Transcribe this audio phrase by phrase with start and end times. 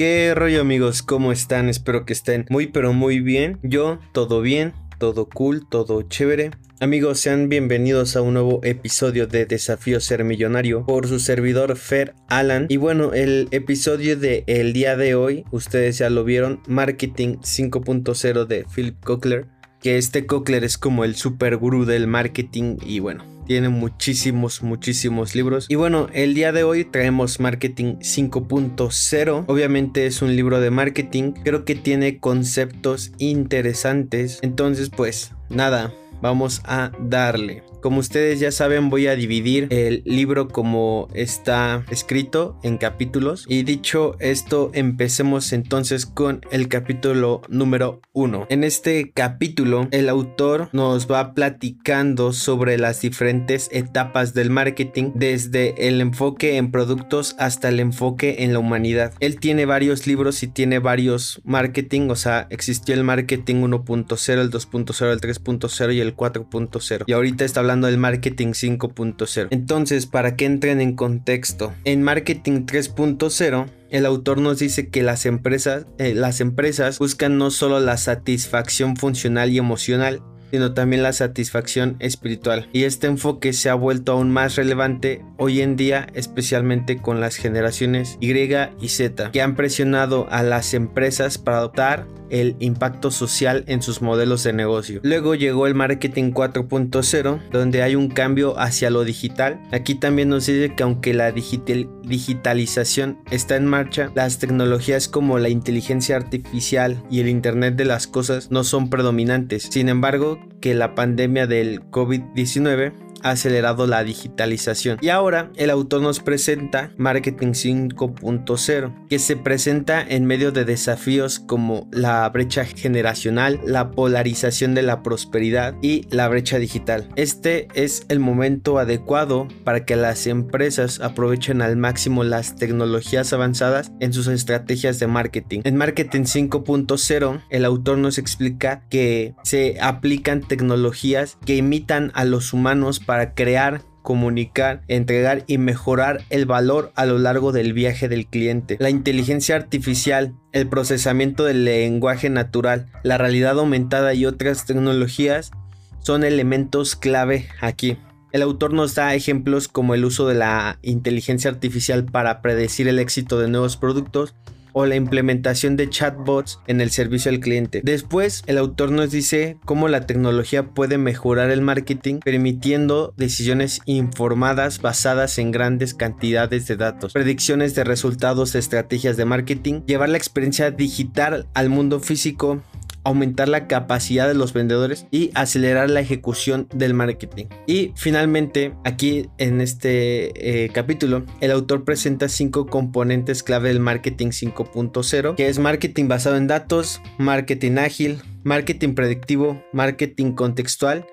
[0.00, 1.02] ¿Qué rollo amigos?
[1.02, 1.68] ¿Cómo están?
[1.68, 3.58] Espero que estén muy pero muy bien.
[3.62, 6.52] Yo, todo bien, todo cool, todo chévere.
[6.80, 12.14] Amigos, sean bienvenidos a un nuevo episodio de Desafío Ser Millonario por su servidor Fer
[12.28, 12.64] Alan.
[12.70, 18.46] Y bueno, el episodio de el día de hoy, ustedes ya lo vieron, Marketing 5.0
[18.46, 19.48] de Philip Cochler.
[19.82, 25.34] Que este Cochler es como el super gurú del marketing y bueno, tiene muchísimos, muchísimos
[25.34, 25.66] libros.
[25.68, 29.44] Y bueno, el día de hoy traemos Marketing 5.0.
[29.48, 31.32] Obviamente es un libro de marketing.
[31.32, 34.38] Creo que tiene conceptos interesantes.
[34.42, 37.64] Entonces, pues nada, vamos a darle.
[37.80, 43.46] Como ustedes ya saben, voy a dividir el libro como está escrito en capítulos.
[43.48, 48.48] Y dicho esto, empecemos entonces con el capítulo número 1.
[48.50, 55.88] En este capítulo, el autor nos va platicando sobre las diferentes etapas del marketing, desde
[55.88, 59.14] el enfoque en productos hasta el enfoque en la humanidad.
[59.20, 64.50] Él tiene varios libros y tiene varios marketing, o sea, existió el marketing 1.0, el
[64.50, 67.04] 2.0, el 3.0 y el 4.0.
[67.06, 69.48] Y ahorita está hablando del marketing 5.0.
[69.50, 75.26] Entonces, para que entren en contexto, en marketing 3.0 el autor nos dice que las
[75.26, 81.12] empresas, eh, las empresas buscan no solo la satisfacción funcional y emocional, sino también la
[81.12, 82.68] satisfacción espiritual.
[82.72, 87.36] Y este enfoque se ha vuelto aún más relevante hoy en día, especialmente con las
[87.36, 93.64] generaciones Y y Z, que han presionado a las empresas para adoptar el impacto social
[93.66, 95.00] en sus modelos de negocio.
[95.02, 99.60] Luego llegó el marketing 4.0, donde hay un cambio hacia lo digital.
[99.72, 105.48] Aquí también nos dice que aunque la digitalización está en marcha, las tecnologías como la
[105.48, 109.68] inteligencia artificial y el Internet de las cosas no son predominantes.
[109.70, 114.98] Sin embargo, que la pandemia del COVID-19 ha acelerado la digitalización.
[115.00, 121.38] Y ahora el autor nos presenta Marketing 5.0, que se presenta en medio de desafíos
[121.38, 127.08] como la brecha generacional, la polarización de la prosperidad y la brecha digital.
[127.16, 133.92] Este es el momento adecuado para que las empresas aprovechen al máximo las tecnologías avanzadas
[134.00, 135.60] en sus estrategias de marketing.
[135.64, 142.52] En Marketing 5.0, el autor nos explica que se aplican tecnologías que imitan a los
[142.52, 148.28] humanos para crear comunicar, entregar y mejorar el valor a lo largo del viaje del
[148.28, 148.76] cliente.
[148.78, 155.50] La inteligencia artificial, el procesamiento del lenguaje natural, la realidad aumentada y otras tecnologías
[155.98, 157.96] son elementos clave aquí.
[158.30, 163.00] El autor nos da ejemplos como el uso de la inteligencia artificial para predecir el
[163.00, 164.36] éxito de nuevos productos
[164.72, 167.80] o la implementación de chatbots en el servicio al cliente.
[167.84, 174.80] Después, el autor nos dice cómo la tecnología puede mejorar el marketing permitiendo decisiones informadas
[174.80, 180.70] basadas en grandes cantidades de datos, predicciones de resultados, estrategias de marketing, llevar la experiencia
[180.70, 182.62] digital al mundo físico
[183.04, 187.46] aumentar la capacidad de los vendedores y acelerar la ejecución del marketing.
[187.66, 194.28] Y finalmente, aquí en este eh, capítulo, el autor presenta cinco componentes clave del marketing
[194.28, 201.06] 5.0, que es marketing basado en datos, marketing ágil, marketing predictivo, marketing contextual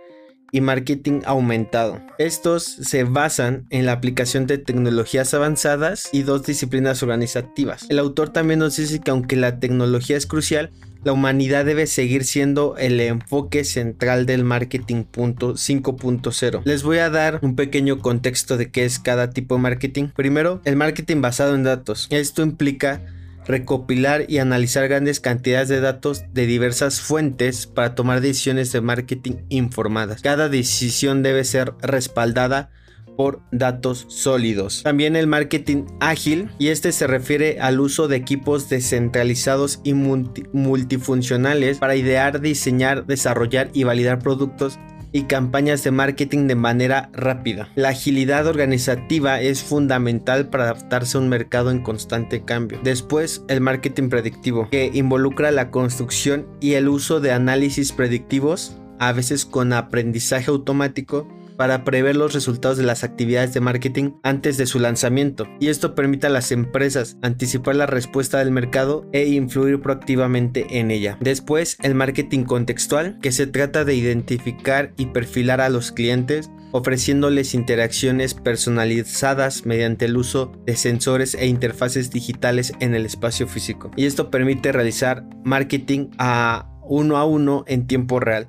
[0.52, 2.02] y marketing aumentado.
[2.18, 7.86] Estos se basan en la aplicación de tecnologías avanzadas y dos disciplinas organizativas.
[7.90, 10.72] El autor también nos dice que aunque la tecnología es crucial,
[11.08, 16.62] la humanidad debe seguir siendo el enfoque central del marketing 5.0.
[16.66, 20.10] Les voy a dar un pequeño contexto de qué es cada tipo de marketing.
[20.14, 22.08] Primero, el marketing basado en datos.
[22.10, 23.06] Esto implica
[23.46, 29.36] recopilar y analizar grandes cantidades de datos de diversas fuentes para tomar decisiones de marketing
[29.48, 30.22] informadas.
[30.22, 32.70] Cada decisión debe ser respaldada
[33.18, 34.84] por datos sólidos.
[34.84, 41.80] También el marketing ágil y este se refiere al uso de equipos descentralizados y multifuncionales
[41.80, 44.80] para idear, diseñar, desarrollar y validar productos
[45.12, 47.70] y campañas de marketing de manera rápida.
[47.76, 52.80] La agilidad organizativa es fundamental para adaptarse a un mercado en constante cambio.
[52.84, 59.12] Después, el marketing predictivo, que involucra la construcción y el uso de análisis predictivos, a
[59.12, 61.28] veces con aprendizaje automático,
[61.58, 65.96] para prever los resultados de las actividades de marketing antes de su lanzamiento y esto
[65.96, 71.18] permite a las empresas anticipar la respuesta del mercado e influir proactivamente en ella.
[71.20, 77.54] Después, el marketing contextual, que se trata de identificar y perfilar a los clientes ofreciéndoles
[77.54, 83.92] interacciones personalizadas mediante el uso de sensores e interfaces digitales en el espacio físico.
[83.96, 88.48] Y esto permite realizar marketing a uno a uno en tiempo real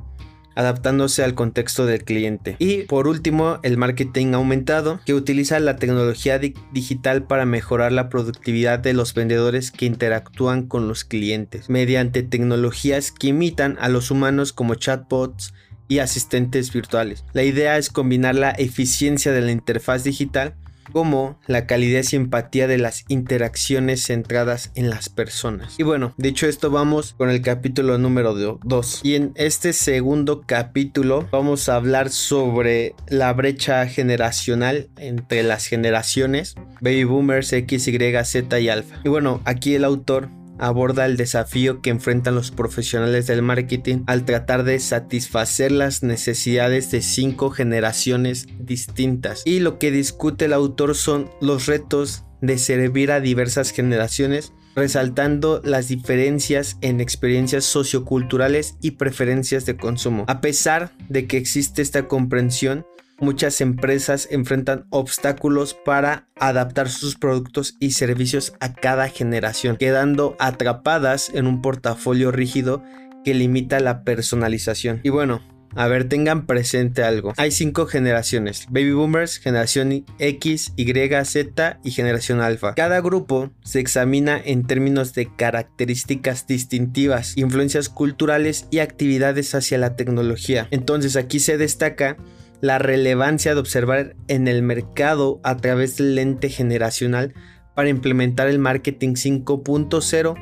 [0.59, 2.57] adaptándose al contexto del cliente.
[2.59, 8.81] Y por último, el marketing aumentado, que utiliza la tecnología digital para mejorar la productividad
[8.81, 14.53] de los vendedores que interactúan con los clientes, mediante tecnologías que imitan a los humanos
[14.53, 15.55] como chatbots,
[15.89, 17.25] y asistentes virtuales.
[17.33, 20.55] La idea es combinar la eficiencia de la interfaz digital
[20.93, 25.75] como la calidez y empatía de las interacciones centradas en las personas.
[25.79, 29.01] Y bueno, dicho esto, vamos con el capítulo número 2.
[29.03, 36.55] Y en este segundo capítulo vamos a hablar sobre la brecha generacional entre las generaciones
[36.81, 39.01] baby boomers, X, Y, Z y alfa.
[39.05, 44.25] Y bueno, aquí el autor aborda el desafío que enfrentan los profesionales del marketing al
[44.25, 49.43] tratar de satisfacer las necesidades de cinco generaciones distintas.
[49.45, 55.61] Y lo que discute el autor son los retos de servir a diversas generaciones resaltando
[55.65, 60.25] las diferencias en experiencias socioculturales y preferencias de consumo.
[60.29, 62.87] A pesar de que existe esta comprensión,
[63.19, 71.31] muchas empresas enfrentan obstáculos para adaptar sus productos y servicios a cada generación, quedando atrapadas
[71.33, 72.83] en un portafolio rígido
[73.25, 75.01] que limita la personalización.
[75.03, 75.43] Y bueno,
[75.75, 77.35] a ver, tengan presente algo.
[77.37, 82.75] Hay cinco generaciones: Baby Boomers, Generación X, Y, Z y Generación Alpha.
[82.75, 89.95] Cada grupo se examina en términos de características distintivas, influencias culturales y actividades hacia la
[89.95, 90.69] tecnología.
[90.71, 92.17] Entonces aquí se destaca
[92.61, 97.35] la relevancia de observar en el mercado a través del lente generacional
[97.75, 100.35] para implementar el marketing 5.0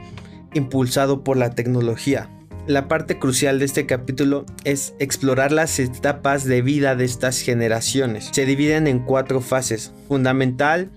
[0.55, 2.31] impulsado por la tecnología.
[2.67, 8.31] La parte crucial de este capítulo es explorar las etapas de vida de estas generaciones.
[8.33, 9.93] Se dividen en cuatro fases.
[10.09, 10.91] Fundamental,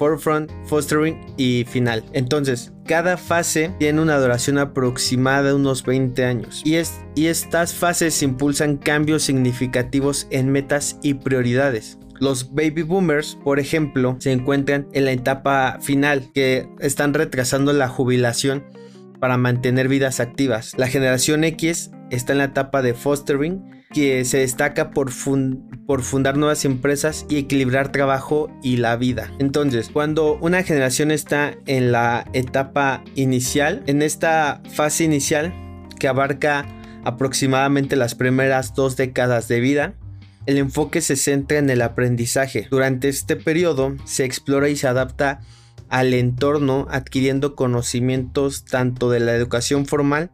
[0.00, 2.02] forefront, fostering y final.
[2.14, 6.78] Entonces, cada fase tiene una duración aproximada de unos 20 años y,
[7.14, 11.98] y estas fases impulsan cambios significativos en metas y prioridades.
[12.18, 17.88] Los baby boomers, por ejemplo, se encuentran en la etapa final, que están retrasando la
[17.88, 18.64] jubilación
[19.20, 20.72] para mantener vidas activas.
[20.78, 26.64] La generación X está en la etapa de fostering, que se destaca por, fundar nuevas
[26.64, 29.32] empresas y equilibrar trabajo y la vida.
[29.40, 35.52] Entonces, cuando una generación está en la etapa inicial, en esta fase inicial
[35.98, 36.66] que abarca
[37.04, 39.94] aproximadamente las primeras dos décadas de vida,
[40.46, 42.68] el enfoque se centra en el aprendizaje.
[42.70, 45.40] Durante este periodo se explora y se adapta
[45.88, 50.30] al entorno adquiriendo conocimientos tanto de la educación formal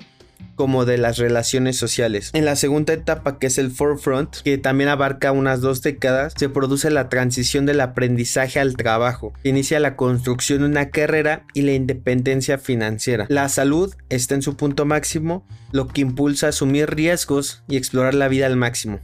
[0.56, 2.31] como de las relaciones sociales.
[2.32, 6.49] En la segunda etapa, que es el forefront, que también abarca unas dos décadas, se
[6.49, 9.32] produce la transición del aprendizaje al trabajo.
[9.44, 13.26] Inicia la construcción de una carrera y la independencia financiera.
[13.29, 18.14] La salud está en su punto máximo, lo que impulsa a asumir riesgos y explorar
[18.14, 19.00] la vida al máximo,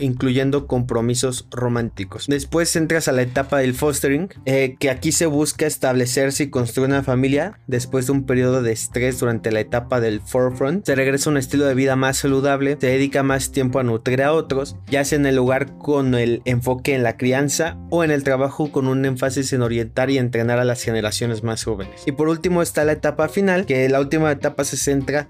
[0.00, 2.26] incluyendo compromisos románticos.
[2.26, 6.88] Después entras a la etapa del fostering, eh, que aquí se busca establecerse y construir
[6.88, 11.30] una familia después de un periodo de estrés durante la etapa del forefront se regresa
[11.30, 14.76] a un estilo de vida más saludable, se dedica más tiempo a nutrir a otros,
[14.88, 18.72] ya sea en el lugar con el enfoque en la crianza o en el trabajo
[18.72, 22.02] con un énfasis en orientar y entrenar a las generaciones más jóvenes.
[22.06, 25.28] Y por último está la etapa final, que la última etapa se centra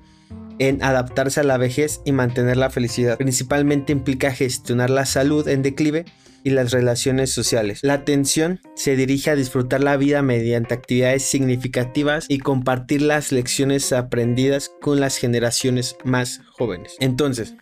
[0.58, 3.18] en adaptarse a la vejez y mantener la felicidad.
[3.18, 6.06] Principalmente implica gestionar la salud en declive
[6.46, 7.80] y las relaciones sociales.
[7.82, 13.92] La atención se dirige a disfrutar la vida mediante actividades significativas y compartir las lecciones
[13.92, 16.94] aprendidas con las generaciones más jóvenes.
[17.00, 17.56] Entonces,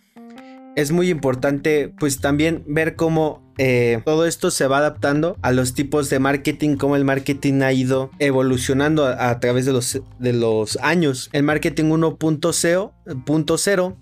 [0.75, 5.73] es muy importante pues también ver cómo eh, todo esto se va adaptando a los
[5.73, 10.77] tipos de marketing, cómo el marketing ha ido evolucionando a, través de los, de los
[10.83, 11.31] años.
[11.33, 13.95] El marketing 1.0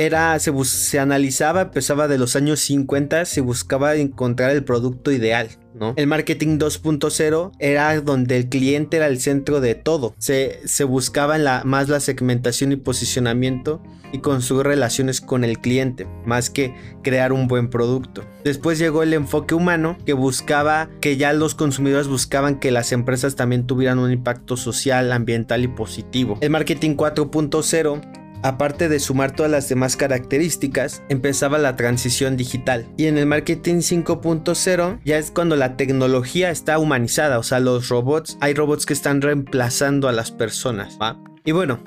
[0.00, 5.50] era, se, se, analizaba, empezaba de los años 50, se buscaba encontrar el producto ideal,
[5.74, 5.92] ¿no?
[5.96, 10.14] El marketing 2.0 era donde el cliente era el centro de todo.
[10.16, 16.48] Se, se buscaba más la segmentación y posicionamiento y construir relaciones con el cliente, más
[16.48, 18.24] que crear un buen producto.
[18.42, 23.36] Después llegó el enfoque humano que buscaba que ya los consumidores buscaban que las empresas
[23.36, 26.38] también tuvieran un impacto social, ambiental y positivo.
[26.40, 32.86] El marketing 4.0 Aparte de sumar todas las demás características, empezaba la transición digital.
[32.96, 37.90] Y en el marketing 5.0 ya es cuando la tecnología está humanizada, o sea, los
[37.90, 40.98] robots, hay robots que están reemplazando a las personas,
[41.44, 41.84] Y bueno,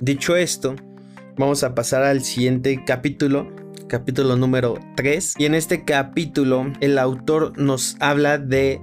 [0.00, 0.74] dicho esto,
[1.36, 3.52] vamos a pasar al siguiente capítulo,
[3.86, 5.34] capítulo número 3.
[5.38, 8.80] Y en este capítulo el autor nos habla de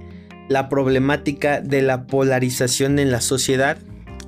[0.48, 3.76] la problemática de la polarización en la sociedad,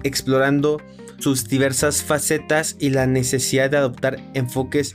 [0.02, 0.82] explorando
[1.24, 4.94] sus diversas facetas y la necesidad de adoptar enfoques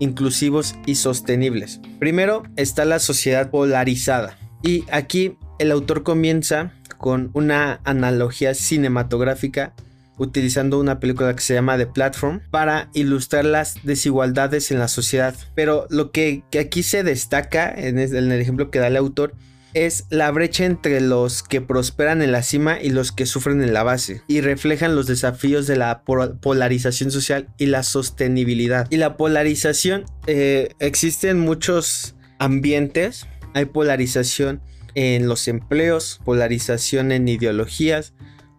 [0.00, 1.80] inclusivos y sostenibles.
[1.98, 4.36] Primero está la sociedad polarizada.
[4.62, 9.72] Y aquí el autor comienza con una analogía cinematográfica
[10.18, 15.34] utilizando una película que se llama The Platform para ilustrar las desigualdades en la sociedad.
[15.54, 19.32] Pero lo que, aquí se destaca en el ejemplo que da el autor
[19.74, 23.72] es la brecha entre los que prosperan en la cima y los que sufren en
[23.72, 28.86] la base y reflejan los desafíos de la polarización social y la sostenibilidad.
[28.90, 33.26] Y la polarización eh, existe en muchos ambientes.
[33.54, 34.60] Hay polarización
[34.94, 38.14] en los empleos, polarización en ideologías,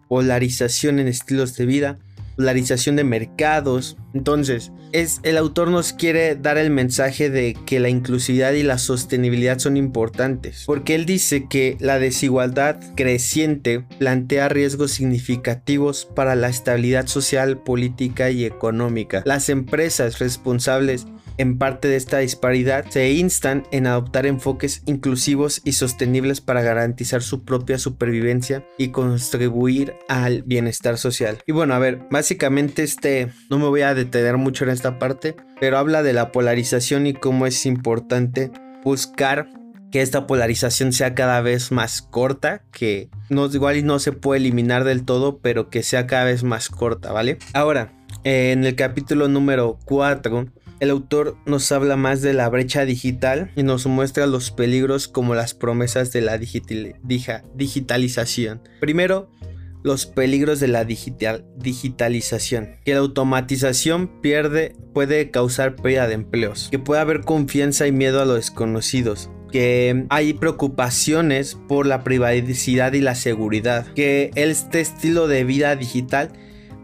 [0.08, 1.98] polarización en estilos de vida,
[2.36, 3.96] polarización de mercados.
[4.12, 8.78] Entonces, es el autor nos quiere dar el mensaje de que la inclusividad y la
[8.78, 16.48] sostenibilidad son importantes, porque él dice que la desigualdad creciente plantea riesgos significativos para la
[16.48, 19.22] estabilidad social, política y económica.
[19.24, 21.06] Las empresas responsables
[21.38, 27.22] en parte de esta disparidad, se instan en adoptar enfoques inclusivos y sostenibles para garantizar
[27.22, 31.38] su propia supervivencia y contribuir al bienestar social.
[31.46, 35.36] Y bueno, a ver, básicamente este, no me voy a detener mucho en esta parte,
[35.60, 38.50] pero habla de la polarización y cómo es importante
[38.84, 39.48] buscar
[39.90, 44.82] que esta polarización sea cada vez más corta, que no, igual no se puede eliminar
[44.82, 47.38] del todo, pero que sea cada vez más corta, ¿vale?
[47.52, 47.92] Ahora,
[48.24, 50.46] en el capítulo número 4
[50.84, 55.34] el autor nos habla más de la brecha digital y nos muestra los peligros como
[55.34, 58.62] las promesas de la digitalización.
[58.80, 59.30] Primero,
[59.82, 62.76] los peligros de la digitalización.
[62.84, 66.68] Que la automatización pierde, puede causar pérdida de empleos.
[66.70, 72.92] Que puede haber confianza y miedo a los desconocidos que hay preocupaciones por la privacidad
[72.92, 76.32] y la seguridad, que este estilo de vida digital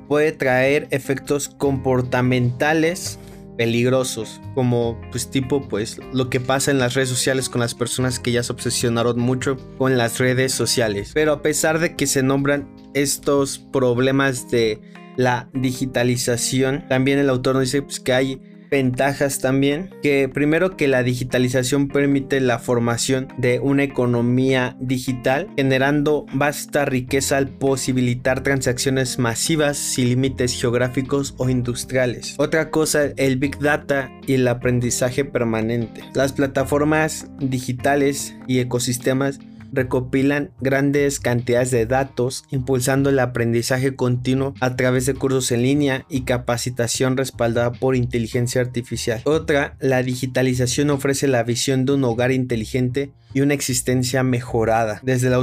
[0.07, 3.19] puede traer efectos comportamentales
[3.61, 8.19] peligrosos, como pues tipo pues lo que pasa en las redes sociales con las personas
[8.19, 11.11] que ya se obsesionaron mucho con las redes sociales.
[11.12, 14.81] Pero a pesar de que se nombran estos problemas de
[15.19, 18.40] la digitalización, también el autor nos dice pues, que hay
[18.71, 26.27] ventajas también, que primero que la digitalización permite la formación de una economía digital, generando
[26.33, 32.35] vasta riqueza al posibilitar transacciones masivas sin límites geográficos o industriales.
[32.39, 36.03] Otra cosa, el Big Data y el aprendizaje permanente.
[36.15, 39.41] Las plataformas digitales y ecosistemas
[39.73, 46.07] recopilan grandes cantidades de datos, impulsando el aprendizaje continuo a través de cursos en línea
[46.09, 49.21] y capacitación respaldada por inteligencia artificial.
[49.25, 55.31] Otra, la digitalización ofrece la visión de un hogar inteligente y una existencia mejorada, desde
[55.31, 55.37] la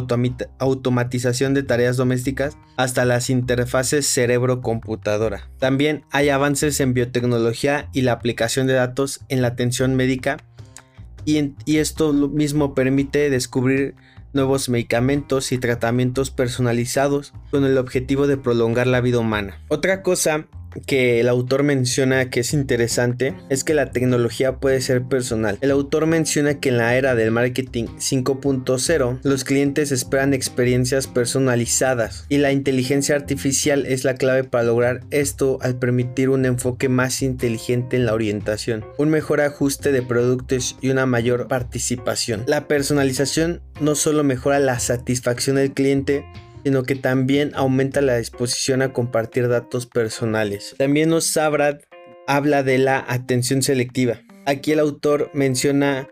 [0.60, 5.50] automatización de tareas domésticas hasta las interfaces cerebro-computadora.
[5.58, 10.38] También hay avances en biotecnología y la aplicación de datos en la atención médica
[11.24, 13.96] y, y esto mismo permite descubrir
[14.38, 19.60] nuevos medicamentos y tratamientos personalizados con el objetivo de prolongar la vida humana.
[19.68, 20.46] Otra cosa
[20.86, 25.58] que el autor menciona que es interesante es que la tecnología puede ser personal.
[25.62, 32.26] El autor menciona que en la era del marketing 5.0 los clientes esperan experiencias personalizadas
[32.30, 37.22] y la inteligencia artificial es la clave para lograr esto al permitir un enfoque más
[37.22, 42.44] inteligente en la orientación, un mejor ajuste de productos y una mayor participación.
[42.48, 46.26] La personalización no solo mejora la satisfacción del cliente,
[46.68, 50.76] sino que también aumenta la disposición a compartir datos personales.
[50.78, 54.20] También nos habla de la atención selectiva.
[54.46, 56.10] Aquí el autor menciona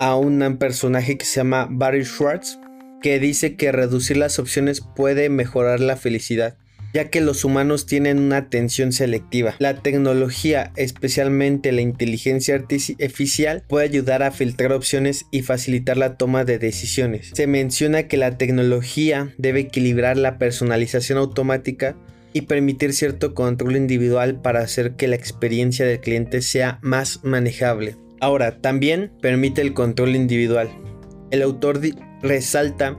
[0.00, 2.58] a un personaje que se llama Barry Schwartz,
[3.00, 6.58] que dice que reducir las opciones puede mejorar la felicidad
[6.92, 9.54] ya que los humanos tienen una atención selectiva.
[9.58, 16.44] La tecnología, especialmente la inteligencia artificial, puede ayudar a filtrar opciones y facilitar la toma
[16.44, 17.30] de decisiones.
[17.34, 21.96] Se menciona que la tecnología debe equilibrar la personalización automática
[22.32, 27.96] y permitir cierto control individual para hacer que la experiencia del cliente sea más manejable.
[28.20, 30.70] Ahora, también permite el control individual.
[31.30, 31.80] El autor
[32.22, 32.96] resalta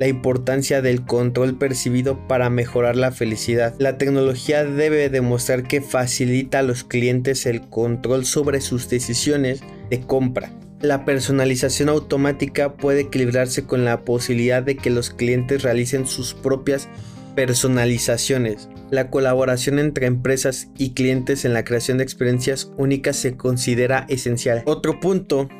[0.00, 3.74] la importancia del control percibido para mejorar la felicidad.
[3.78, 10.00] La tecnología debe demostrar que facilita a los clientes el control sobre sus decisiones de
[10.00, 10.50] compra.
[10.80, 16.88] La personalización automática puede equilibrarse con la posibilidad de que los clientes realicen sus propias
[17.36, 18.70] personalizaciones.
[18.90, 24.62] La colaboración entre empresas y clientes en la creación de experiencias únicas se considera esencial.
[24.64, 25.50] Otro punto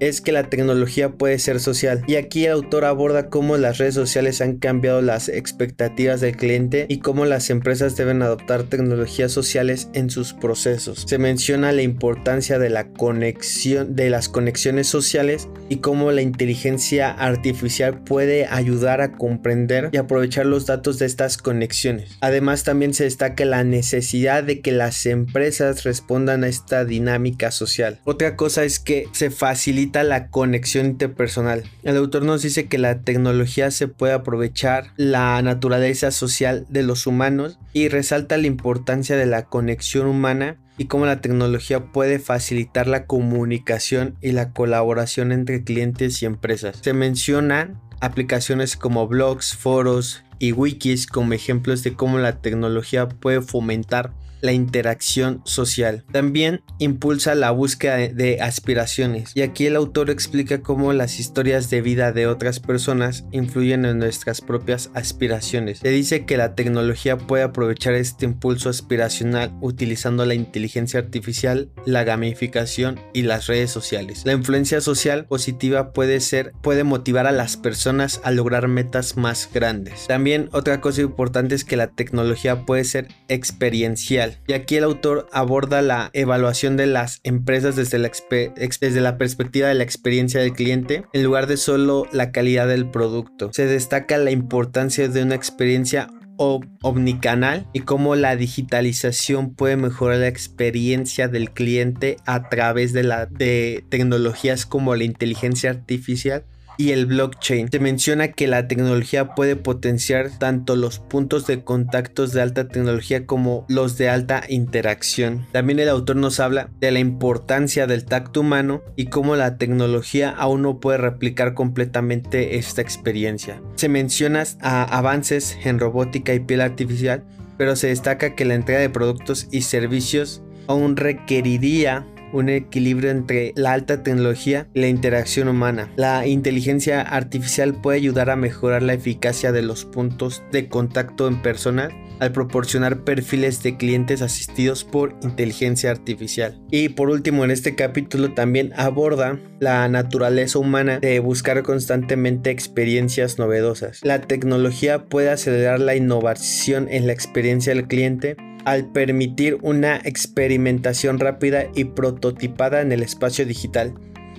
[0.00, 2.02] es que la tecnología puede ser social.
[2.06, 6.86] Y aquí el autor aborda cómo las redes sociales han cambiado las expectativas del cliente
[6.88, 11.04] y cómo las empresas deben adoptar tecnologías sociales en sus procesos.
[11.06, 17.10] Se menciona la importancia de la conexión de las conexiones sociales y cómo la inteligencia
[17.10, 22.16] artificial puede ayudar a comprender y aprovechar los datos de estas conexiones.
[22.20, 28.00] Además también se destaca la necesidad de que las empresas respondan a esta dinámica social.
[28.04, 31.64] Otra cosa es que se facilita la conexión interpersonal.
[31.82, 37.06] El autor nos dice que la tecnología se puede aprovechar la naturaleza social de los
[37.06, 42.88] humanos y resalta la importancia de la conexión humana y cómo la tecnología puede facilitar
[42.88, 46.78] la comunicación y la colaboración entre clientes y empresas.
[46.82, 53.40] Se mencionan aplicaciones como blogs, foros y wikis como ejemplos de cómo la tecnología puede
[53.40, 54.12] fomentar
[54.44, 56.04] la interacción social.
[56.12, 59.32] También impulsa la búsqueda de, aspiraciones.
[59.34, 63.98] Y aquí el autor explica cómo las historias de vida de otras personas influyen en
[63.98, 65.78] nuestras propias aspiraciones.
[65.78, 72.04] Se dice que la tecnología puede aprovechar este impulso aspiracional utilizando la inteligencia artificial, la
[72.04, 74.24] gamificación y las redes sociales.
[74.26, 79.48] La influencia social positiva puede ser, puede motivar a las personas a lograr metas más
[79.54, 80.06] grandes.
[80.06, 85.28] También otra cosa importante es que la tecnología puede ser experiencial y aquí el autor
[85.32, 90.52] aborda la evaluación de las empresas desde la, desde la perspectiva de la experiencia del
[90.52, 93.50] cliente en lugar de solo la calidad del producto.
[93.52, 100.28] Se destaca la importancia de una experiencia omnicanal y cómo la digitalización puede mejorar la
[100.28, 106.44] experiencia del cliente a través de, la, de tecnologías como la inteligencia artificial
[106.76, 107.70] y el blockchain.
[107.70, 113.26] Se menciona que la tecnología puede potenciar tanto los puntos de contactos de alta tecnología
[113.26, 115.46] como los de alta interacción.
[115.52, 120.30] También el autor nos habla de la importancia del tacto humano y cómo la tecnología
[120.30, 123.60] aún no puede replicar completamente esta experiencia.
[123.76, 127.24] Se menciona avances en robótica y piel artificial,
[127.56, 133.52] pero se destaca que la entrega de productos y servicios aún requeriría un equilibrio entre
[133.56, 135.90] la alta tecnología y la interacción humana.
[135.96, 141.40] La inteligencia artificial puede ayudar a mejorar la eficacia de los puntos de contacto en
[141.40, 146.60] persona al proporcionar perfiles de clientes asistidos por inteligencia artificial.
[146.70, 153.38] Y por último, en este capítulo también aborda la naturaleza humana de buscar constantemente experiencias
[153.38, 154.00] novedosas.
[154.02, 161.18] La tecnología puede acelerar la innovación en la experiencia del cliente al permitir una experimentación
[161.18, 163.94] rápida y prototipada en el espacio digital.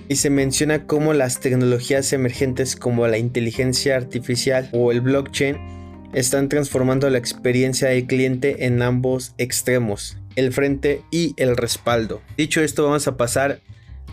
[0.08, 5.56] Y se menciona cómo las tecnologías emergentes como la inteligencia artificial o el blockchain
[6.12, 12.22] están transformando la experiencia del cliente en ambos extremos, el frente y el respaldo.
[12.36, 13.60] Dicho esto, vamos a pasar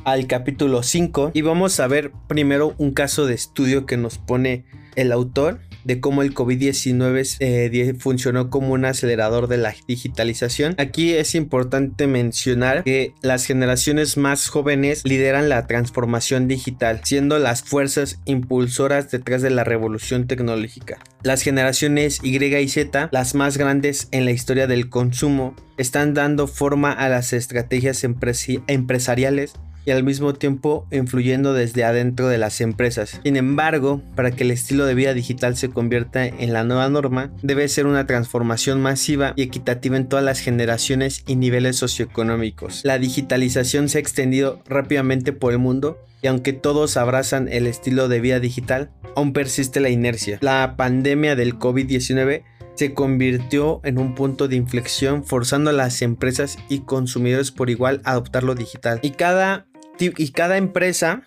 [0.04, 4.65] al capítulo 5 y vamos a ver primero un caso de estudio que nos pone
[4.95, 10.75] el autor de cómo el COVID-19 eh, funcionó como un acelerador de la digitalización.
[10.77, 17.63] Aquí es importante mencionar que las generaciones más jóvenes lideran la transformación digital, siendo las
[17.63, 20.99] fuerzas impulsoras detrás de la revolución tecnológica.
[21.23, 26.47] Las generaciones Y y Z, las más grandes en la historia del consumo, están dando
[26.47, 29.53] forma a las estrategias empresariales
[29.85, 33.19] y al mismo tiempo influyendo desde adentro de las empresas.
[33.23, 37.31] Sin embargo, para que el estilo de vida digital se convierta en la nueva norma,
[37.41, 42.81] debe ser una transformación masiva y equitativa en todas las generaciones y niveles socioeconómicos.
[42.83, 48.07] La digitalización se ha extendido rápidamente por el mundo y aunque todos abrazan el estilo
[48.07, 50.37] de vida digital, aún persiste la inercia.
[50.41, 52.43] La pandemia del COVID-19
[52.75, 58.01] se convirtió en un punto de inflexión forzando a las empresas y consumidores por igual
[58.03, 58.99] a adoptar lo digital.
[59.03, 59.67] Y cada
[59.99, 61.23] y cada empresa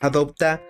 [0.00, 0.62] adopta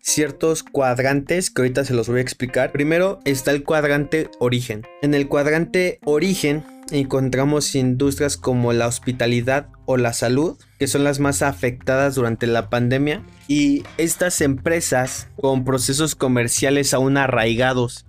[0.00, 2.72] ciertos cuadrantes que ahorita se los voy a explicar.
[2.72, 4.86] Primero está el cuadrante origen.
[5.02, 11.20] En el cuadrante origen encontramos industrias como la hospitalidad o la salud, que son las
[11.20, 13.22] más afectadas durante la pandemia.
[13.46, 18.06] Y estas empresas con procesos comerciales aún arraigados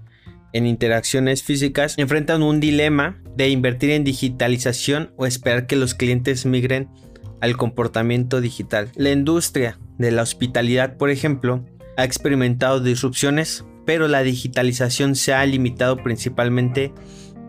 [0.53, 6.45] en interacciones físicas enfrentan un dilema de invertir en digitalización o esperar que los clientes
[6.45, 6.89] migren
[7.41, 8.91] al comportamiento digital.
[8.95, 11.63] La industria de la hospitalidad, por ejemplo,
[11.97, 16.93] ha experimentado disrupciones, pero la digitalización se ha limitado principalmente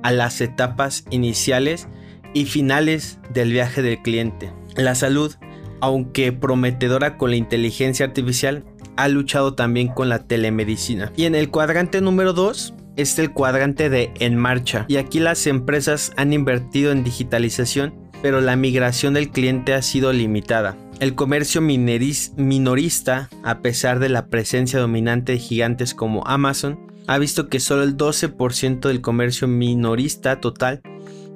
[0.02, 1.88] a las etapas iniciales
[2.34, 4.52] y finales del viaje del cliente.
[4.76, 5.34] La salud,
[5.80, 8.64] aunque prometedora con la inteligencia artificial,
[8.96, 11.12] ha luchado también con la telemedicina.
[11.16, 14.84] Y en el cuadrante número 2 está el cuadrante de en marcha.
[14.88, 20.12] Y aquí las empresas han invertido en digitalización pero la migración del cliente ha sido
[20.12, 20.76] limitada.
[21.00, 27.48] el comercio minorista, a pesar de la presencia dominante de gigantes como Amazon, ha visto
[27.48, 30.82] que solo el 12% del comercio minorista total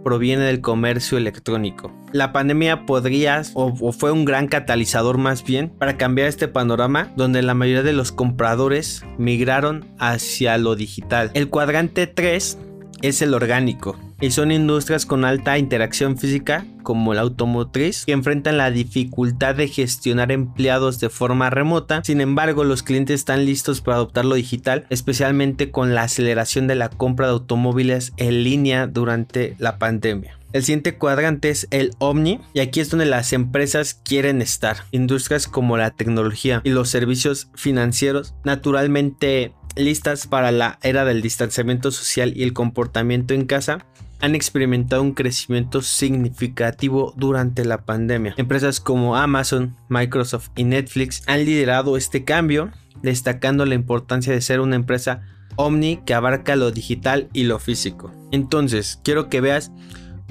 [0.04, 1.90] proviene del comercio electrónico.
[2.12, 7.42] La pandemia podría o, fue un gran catalizador más bien para cambiar este panorama donde
[7.42, 11.32] la mayoría de los compradores migraron hacia lo digital.
[11.34, 12.58] El cuadrante 3
[13.08, 18.56] es el orgánico y son industrias con alta interacción física como la automotriz que enfrentan
[18.56, 22.02] la dificultad de gestionar empleados de forma remota.
[22.04, 26.76] Sin embargo, los clientes están listos para adoptar lo digital, especialmente con la aceleración de
[26.76, 30.38] la compra de automóviles en línea durante la pandemia.
[30.54, 34.76] El siguiente cuadrante es el Omni y aquí es donde las empresas quieren estar.
[34.92, 41.90] Industrias como la tecnología y los servicios financieros naturalmente listas para la era del distanciamiento
[41.90, 43.84] social y el comportamiento en casa
[44.20, 48.34] han experimentado un crecimiento significativo durante la pandemia.
[48.36, 52.70] Empresas como Amazon, Microsoft y Netflix han liderado este cambio,
[53.02, 55.22] destacando la importancia de ser una empresa
[55.56, 58.12] omni que abarca lo digital y lo físico.
[58.32, 59.72] Entonces, quiero que veas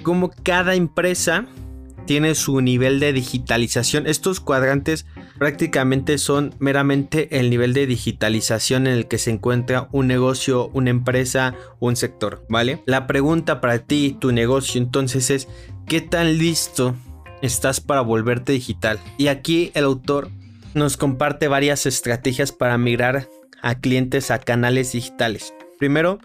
[0.01, 1.45] cómo cada empresa
[2.05, 4.07] tiene su nivel de digitalización.
[4.07, 5.05] Estos cuadrantes
[5.37, 10.89] prácticamente son meramente el nivel de digitalización en el que se encuentra un negocio, una
[10.89, 12.81] empresa un sector, ¿vale?
[12.85, 15.47] La pregunta para ti, tu negocio entonces es,
[15.87, 16.95] ¿qué tan listo
[17.41, 18.99] estás para volverte digital?
[19.17, 20.29] Y aquí el autor
[20.73, 23.27] nos comparte varias estrategias para migrar
[23.61, 25.53] a clientes a canales digitales.
[25.79, 26.19] Primero,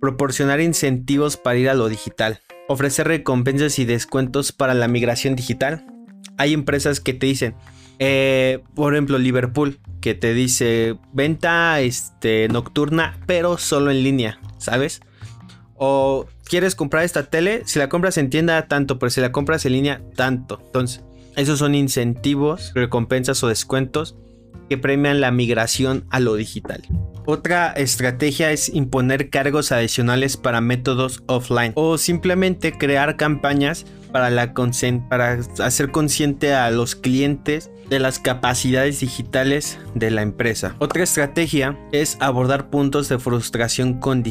[0.00, 5.86] proporcionar incentivos para ir a lo digital ofrecer recompensas y descuentos para la migración digital.
[6.36, 7.54] Hay empresas que te dicen,
[7.98, 15.00] eh, por ejemplo, Liverpool, que te dice venta este, nocturna, pero solo en línea, ¿sabes?
[15.76, 19.64] O quieres comprar esta tele, si la compras en tienda, tanto, pero si la compras
[19.66, 20.60] en línea, tanto.
[20.64, 21.04] Entonces,
[21.36, 24.16] esos son incentivos, recompensas o descuentos
[24.68, 26.82] que premian la migración a lo digital.
[27.26, 35.90] Otra estrategia es imponer cargos adicionales para métodos offline o simplemente crear campañas para, hacer
[35.90, 40.76] consciente a los clientes de las capacidades digitales de la empresa.
[40.78, 44.22] Otra estrategia es abordar puntos de frustración con,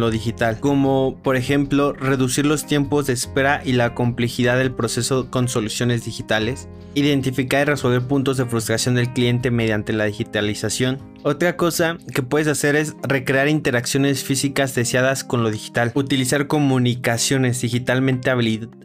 [0.00, 5.30] lo digital, como por ejemplo reducir los tiempos de espera y la complejidad del proceso
[5.30, 10.98] con soluciones digitales, identificar y resolver puntos de frustración del cliente mediante la digitalización.
[11.24, 17.60] Otra cosa que puedes hacer es recrear interacciones físicas deseadas con lo digital, utilizar comunicaciones
[17.60, 18.30] digitalmente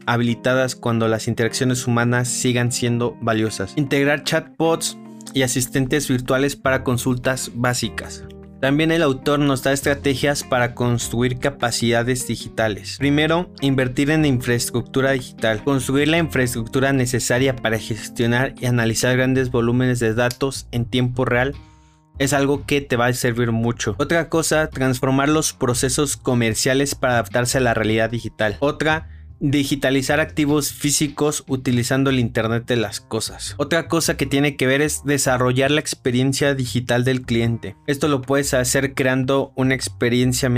[0.06, 4.98] habilitadas cuando las interacciones humanas sigan siendo valiosas, integrar chatbots
[5.32, 8.24] y asistentes virtuales para consultas básicas.
[8.60, 12.96] También el autor nos da estrategias para construir capacidades digitales.
[12.98, 15.62] Primero, invertir en infraestructura digital.
[15.62, 21.54] Construir la infraestructura necesaria para gestionar y analizar grandes volúmenes de datos en tiempo real
[22.18, 23.94] es algo que te va a servir mucho.
[23.98, 28.56] Otra cosa, transformar los procesos comerciales para adaptarse a la realidad digital.
[28.60, 29.08] Otra,
[29.40, 33.54] digitalizar activos físicos utilizando el Internet de las Cosas.
[33.58, 37.76] Otra cosa que tiene que ver es desarrollar la experiencia digital del cliente.
[37.86, 40.50] Esto lo puedes hacer creando una experiencia,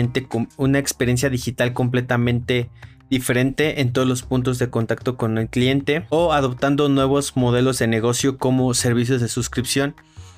[0.57, 2.71] una experiencia digital completamente
[3.11, 7.87] diferente en todos los puntos de contacto con el cliente o adoptando nuevos modelos de
[7.87, 9.95] negocio como servicios de suscripción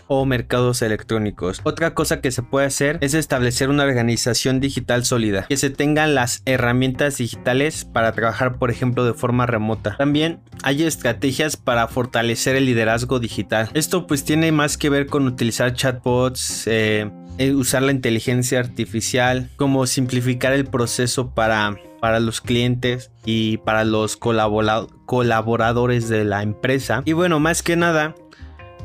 [0.09, 1.61] o mercados electrónicos.
[1.65, 6.15] Otra cosa que se puede hacer es establecer una organización digital sólida, que se tengan
[6.15, 9.97] las herramientas digitales para trabajar, por ejemplo, de forma remota.
[9.97, 13.71] También hay estrategias para fortalecer el liderazgo digital.
[13.75, 19.51] Esto pues tiene más que ver con utilizar chatbots, eh, eh, usar la inteligencia artificial,
[19.57, 27.03] como simplificar el proceso para para los clientes y para los colaboradores de la empresa.
[27.05, 28.15] Y bueno, más que nada,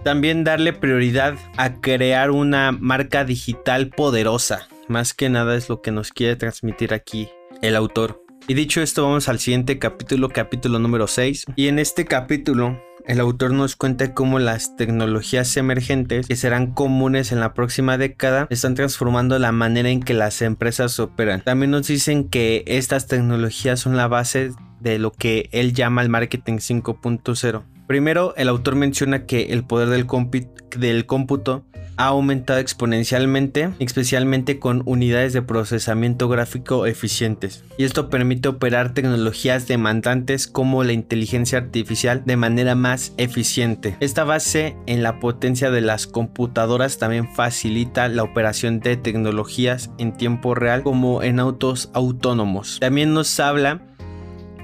[0.04, 4.68] también darle prioridad a crear una marca digital poderosa.
[4.88, 7.30] Más que nada es lo que nos quiere transmitir aquí
[7.62, 8.22] el autor.
[8.48, 11.46] Y dicho esto, vamos al siguiente capítulo, capítulo número 6.
[11.56, 17.32] Y en este capítulo, el autor nos cuenta cómo las tecnologías emergentes que serán comunes
[17.32, 21.42] en la próxima década están transformando la manera en que las empresas operan.
[21.42, 26.10] También nos dicen que estas tecnologías son la base de lo que él llama el
[26.10, 27.63] marketing 5.0.
[27.88, 31.65] Primero, el autor menciona que el poder del, cómputo
[31.96, 37.63] ha aumentado exponencialmente, especialmente con unidades de procesamiento gráfico eficientes.
[37.78, 43.96] Y esto permite operar tecnologías demandantes como la inteligencia artificial de manera más eficiente.
[44.00, 50.13] Esta base en la potencia de las computadoras también facilita la operación de tecnologías en
[50.13, 52.80] tiempo real como en autos autónomos.
[52.80, 53.82] También nos habla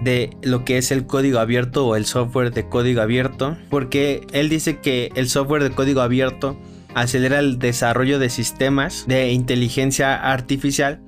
[0.02, 4.50] de lo que es el código abierto o el software de código abierto, porque él
[4.50, 6.58] dice que el software de código abierto
[6.96, 11.02] acelera el desarrollo de sistemas de inteligencia artificial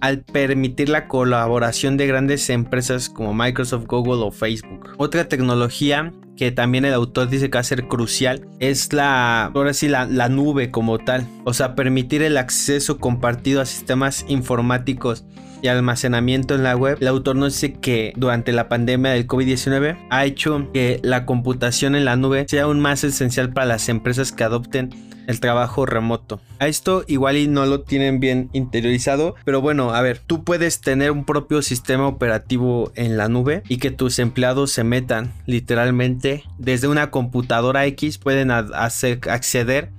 [0.00, 4.90] al permitir la colaboración de grandes empresas como Microsoft, Google o Facebook.
[4.96, 9.74] Otra tecnología que también el autor dice que va a ser crucial es la, ahora
[9.74, 11.26] sí, la, la nube como tal.
[11.44, 15.26] O sea, permitir el acceso compartido a sistemas informáticos
[15.62, 19.98] y almacenamiento en la web, el autor nos dice que durante la pandemia del COVID-19
[20.10, 24.32] ha hecho que la computación en la nube sea aún más esencial para las empresas
[24.32, 24.90] que adopten
[25.26, 26.40] el trabajo remoto.
[26.58, 30.80] A esto igual y no lo tienen bien interiorizado, pero bueno, a ver, tú puedes
[30.80, 36.42] tener un propio sistema operativo en la nube y que tus empleados se metan literalmente
[36.58, 39.90] desde una computadora X pueden hacer, acceder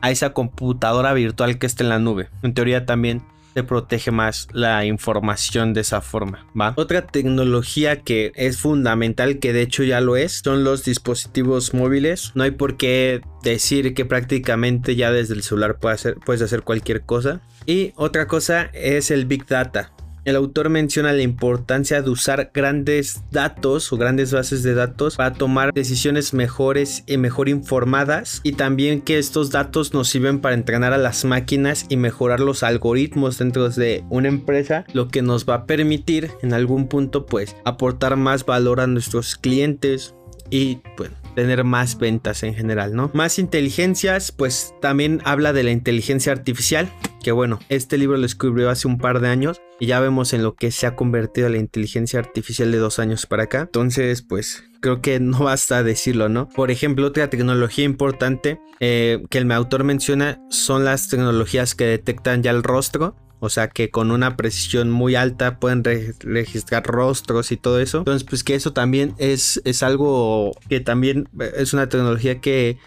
[0.00, 2.28] a esa computadora virtual que está en la nube.
[2.42, 3.22] En teoría también
[3.54, 6.74] se protege más la información de esa forma, ¿va?
[6.76, 12.32] Otra tecnología que es fundamental, que de hecho ya lo es, son los dispositivos móviles.
[12.34, 16.62] No hay por qué decir que prácticamente ya desde el celular puedes hacer, puedes hacer
[16.62, 17.40] cualquier cosa.
[17.66, 19.92] Y otra cosa es el Big Data.
[20.24, 25.32] El autor menciona la importancia de usar grandes datos o grandes bases de datos para
[25.32, 30.92] tomar decisiones mejores y mejor informadas y también que estos datos nos sirven para entrenar
[30.92, 35.54] a las máquinas y mejorar los algoritmos dentro de una empresa, lo que nos va
[35.54, 40.14] a permitir en algún punto pues aportar más valor a nuestros clientes
[40.50, 43.10] y pues tener más ventas en general, ¿no?
[43.14, 48.68] Más inteligencias, pues también habla de la inteligencia artificial que bueno, este libro lo escribió
[48.70, 51.58] hace un par de años y ya vemos en lo que se ha convertido la
[51.58, 53.60] inteligencia artificial de dos años para acá.
[53.62, 56.48] Entonces, pues creo que no basta decirlo, ¿no?
[56.48, 62.42] Por ejemplo, otra tecnología importante eh, que el autor menciona son las tecnologías que detectan
[62.42, 63.16] ya el rostro.
[63.44, 67.98] O sea que con una precisión muy alta pueden registrar rostros y todo eso.
[67.98, 72.78] Entonces, pues que eso también es, es algo que también es una tecnología que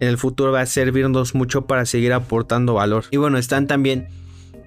[0.00, 3.04] en el futuro va a servirnos mucho para seguir aportando valor.
[3.10, 4.08] Y bueno, están también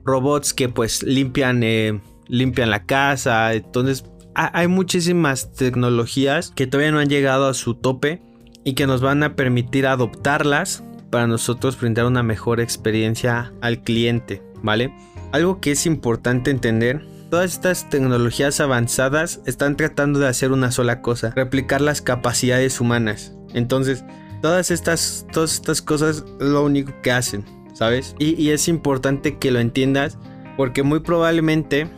[0.04, 3.54] robots que pues limpian, eh, limpian la casa.
[3.54, 8.22] Entonces hay muchísimas tecnologías que todavía no han llegado a su tope
[8.64, 14.44] y que nos van a permitir adoptarlas para nosotros brindar una mejor experiencia al cliente,
[14.62, 14.94] ¿vale?
[15.32, 21.02] Algo que es importante entender Todas estas tecnologías avanzadas están tratando de hacer una sola
[21.02, 23.34] cosa, replicar las capacidades humanas.
[23.54, 24.06] Entonces,
[24.42, 28.16] Todas estas, todas estas cosas lo único que hacen, ¿sabes?
[28.20, 30.18] Y, es importante que lo entiendas
[30.58, 31.90] porque muy probablemente,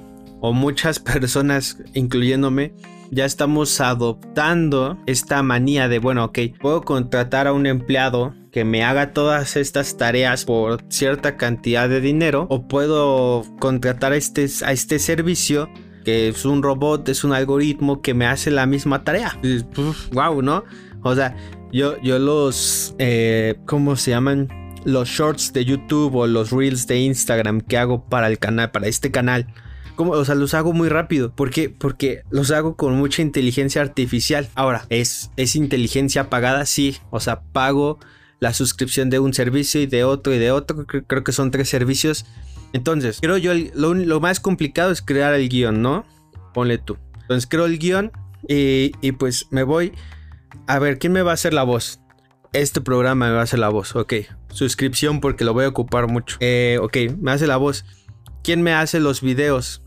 [0.41, 2.73] o muchas personas, incluyéndome,
[3.11, 8.83] ya estamos adoptando esta manía de, bueno, ok, puedo contratar a un empleado que me
[8.83, 14.71] haga todas estas tareas por cierta cantidad de dinero o puedo contratar a este, a
[14.71, 15.69] este servicio
[16.03, 19.39] que es un robot, es un algoritmo que me hace la misma tarea.
[20.11, 20.63] wow, ¿no?
[21.03, 21.35] O sea,
[21.71, 24.47] yo, yo los, eh, ¿cómo se llaman?
[24.85, 28.87] Los shorts de YouTube o los reels de Instagram que hago para el canal, para
[28.87, 29.47] este canal.
[29.95, 31.35] Como, o sea, los hago muy rápido.
[31.35, 31.69] ¿Por qué?
[31.69, 34.47] Porque los hago con mucha inteligencia artificial.
[34.55, 36.65] Ahora, ¿es, es inteligencia pagada?
[36.65, 36.97] Sí.
[37.11, 37.99] O sea, pago
[38.39, 40.87] la suscripción de un servicio y de otro y de otro.
[40.87, 42.25] Creo, que son tres servicios.
[42.71, 46.05] Entonces, creo yo, lo, lo, más complicado es crear el guion, ¿no?
[46.53, 46.97] Ponle tú.
[47.21, 48.11] Entonces, creo el guion
[48.47, 49.91] y, y pues me voy
[50.67, 51.99] a ver, ¿quién me va a hacer la voz?
[52.53, 54.13] Este programa me va a hacer la voz, ok.
[54.51, 56.37] Suscripción porque lo voy a ocupar mucho.
[56.39, 57.85] Eh, ok, me hace la voz.
[58.43, 59.83] ¿Quién me hace los videos?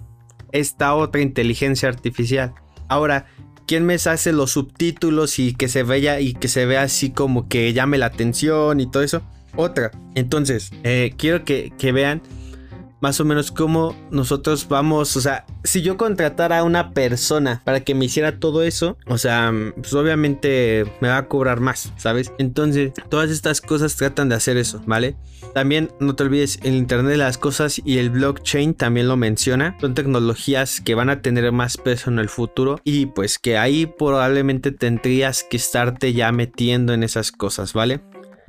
[0.52, 2.54] Esta otra inteligencia artificial.
[2.88, 3.26] Ahora,
[3.66, 7.48] ¿quién me hace los subtítulos y que se vea y que se vea así como
[7.48, 9.22] que llame la atención y todo eso?
[9.56, 9.90] Otra.
[10.14, 12.22] Entonces, eh, quiero que, que vean
[13.02, 17.80] más o menos cómo nosotros vamos, o sea, si yo contratara a una persona para
[17.80, 22.32] que me hiciera todo eso, o sea, pues obviamente me va a cobrar más, ¿sabes?
[22.38, 25.16] Entonces, todas estas cosas tratan de hacer eso, ¿vale?
[25.52, 29.76] También no te olvides, el Internet de las Cosas y el blockchain también lo menciona.
[29.80, 33.86] Son tecnologías que van a tener más peso en el futuro y pues que ahí
[33.86, 38.00] probablemente tendrías que estarte ya metiendo en esas cosas, ¿vale?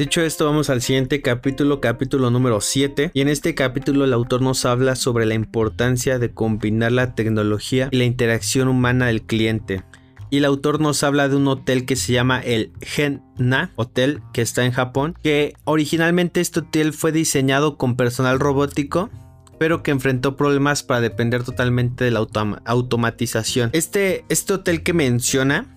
[0.03, 3.11] Dicho esto, vamos al siguiente capítulo, capítulo número 7.
[3.13, 7.87] Y en este capítulo el autor nos habla sobre la importancia de combinar la tecnología
[7.89, 9.81] y la interacción humana del cliente.
[10.29, 14.41] Y el autor nos habla de un hotel que se llama el Genna Hotel, que
[14.41, 19.09] está en Japón, que originalmente este hotel fue diseñado con personal robótico
[19.57, 22.27] pero que enfrentó problemas para depender totalmente de la
[22.65, 23.69] automatización.
[23.71, 25.73] Este, este hotel que menciona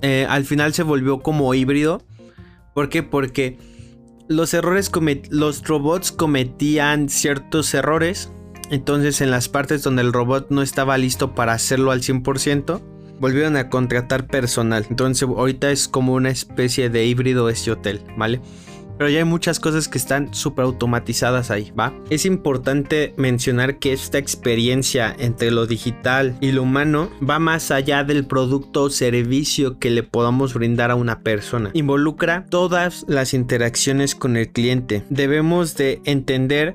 [0.00, 2.02] eh, al final se volvió como híbrido
[2.76, 3.02] ¿Por qué?
[3.02, 3.56] Porque
[4.28, 4.92] los errores
[5.30, 8.30] los robots cometían ciertos errores
[8.70, 12.82] Entonces en las partes donde el robot no estaba listo para hacerlo al 100%,
[13.18, 14.84] volvieron a contratar personal.
[14.90, 18.42] Entonces ahorita es como una especie de híbrido este hotel, ¿vale?
[18.98, 21.92] Pero ya hay muchas cosas que están súper automatizadas ahí, ¿va?
[22.10, 28.04] Es importante mencionar que esta experiencia entre lo digital y lo humano va más allá
[28.04, 31.70] del producto o servicio que le podamos brindar a una persona.
[31.74, 35.04] Involucra todas las interacciones con el cliente.
[35.10, 36.74] Debemos de entender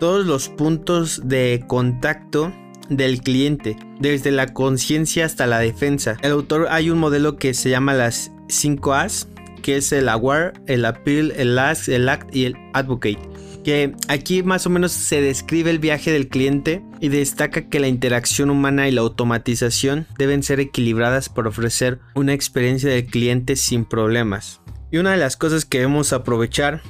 [0.00, 2.52] todos los puntos de contacto
[2.88, 6.16] del cliente, desde la conciencia hasta la defensa.
[6.22, 9.28] El autor hay un modelo que se llama las 5 As,
[9.64, 13.18] que es el aware, el appeal, el ask, el act y el advocate.
[13.64, 17.88] Que aquí más o menos se describe el viaje del cliente y destaca que la
[17.88, 23.86] interacción humana y la automatización deben ser equilibradas para ofrecer una experiencia del cliente sin
[23.86, 24.60] problemas.
[24.90, 26.82] Y una de las cosas que debemos aprovechar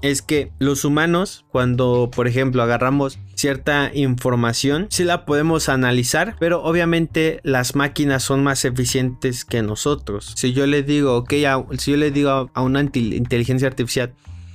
[0.00, 6.62] es que los humanos, cuando por ejemplo agarramos cierta información, sí la podemos analizar, pero
[6.62, 10.32] obviamente las máquinas son más eficientes que nosotros.
[10.36, 11.32] Si yo le digo, ok,
[11.78, 14.12] si yo le digo a una inteligencia artificial,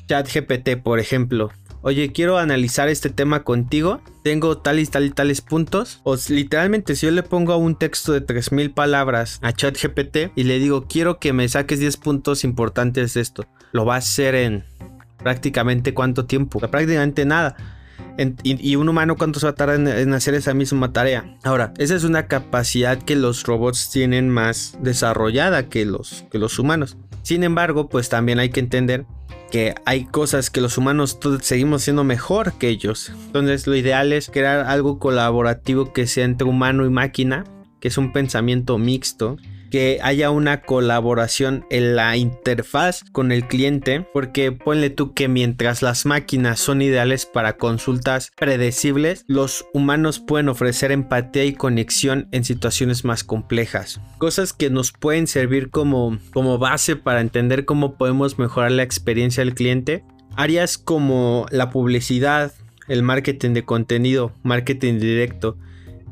[0.07, 5.41] ChatGPT, por ejemplo, oye, quiero analizar este tema contigo, tengo tal y tal y tales
[5.41, 10.43] puntos, o literalmente si yo le pongo un texto de 3000 palabras a ChatGPT y
[10.43, 14.35] le digo, quiero que me saques 10 puntos importantes de esto, lo va a hacer
[14.35, 14.65] en
[15.17, 17.55] prácticamente cuánto tiempo, prácticamente nada.
[18.43, 21.37] Y, un humano cuánto se va a tardar en, hacer esa misma tarea.
[21.43, 26.59] Ahora, esa es una capacidad que los robots tienen más desarrollada que los, que los
[26.59, 26.97] humanos.
[27.23, 29.05] Sin embargo, pues también hay que entender
[29.51, 33.11] que hay cosas que los humanos seguimos siendo mejor que ellos.
[33.27, 37.45] Entonces lo ideal es crear algo colaborativo que sea entre humano y máquina,
[37.79, 39.37] que es un pensamiento mixto
[39.69, 45.81] que haya una colaboración en la interfaz con el cliente, porque ponle tú que mientras
[45.81, 52.43] las máquinas son ideales para consultas predecibles, los humanos pueden ofrecer empatía y conexión en
[52.43, 54.01] situaciones más complejas.
[54.17, 59.43] Cosas que nos pueden servir como, como base para entender cómo podemos mejorar la experiencia
[59.43, 60.03] del cliente.
[60.35, 62.53] Áreas como la publicidad,
[62.87, 65.57] el marketing de contenido, marketing directo,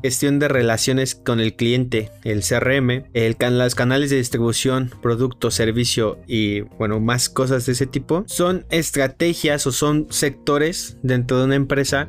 [0.02, 6.18] gestión de relaciones con el cliente, el CRM, el los canales de distribución, producto, servicio
[6.26, 11.54] y bueno, más cosas de ese tipo, son estrategias o son sectores dentro de una
[11.54, 12.08] empresa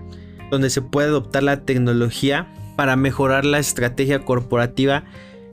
[0.51, 5.03] donde se puede adoptar la tecnología para mejorar la estrategia corporativa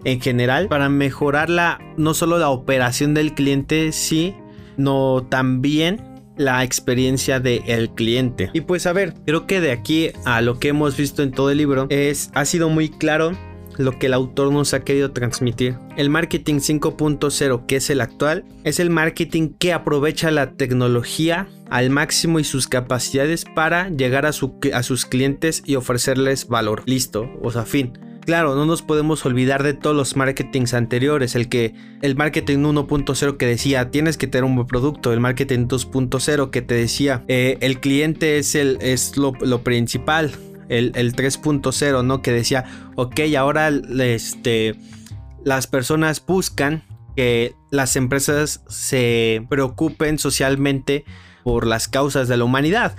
[0.04, 7.40] en general, para mejorar la, no solo la operación del cliente, sino también la experiencia
[7.40, 8.50] del cliente.
[8.52, 11.50] Y pues a ver, creo que de aquí a lo que hemos visto en todo
[11.50, 13.32] el libro es ha sido muy claro
[13.78, 15.76] lo que el autor nos ha querido transmitir.
[15.96, 21.90] El marketing 5.0, que es el actual, es el marketing que aprovecha la tecnología al
[21.90, 26.82] máximo y sus capacidades para llegar a, a sus clientes y ofrecerles valor.
[26.86, 27.98] Listo, o sea, fin.
[28.26, 33.36] Claro, no nos podemos olvidar de todos los marketings anteriores, el que el marketing 1.0
[33.36, 37.56] que decía tienes que tener un buen producto, el marketing 2.0 que te decía eh,
[37.60, 40.32] el cliente es, el, es lo, principal,
[40.68, 42.20] el, 3.0, ¿no?
[42.20, 42.64] Que decía,
[42.96, 44.74] ok, ahora este,
[45.44, 46.82] las personas buscan
[47.14, 51.04] que las empresas se preocupen socialmente
[51.44, 52.96] por las causas de la humanidad.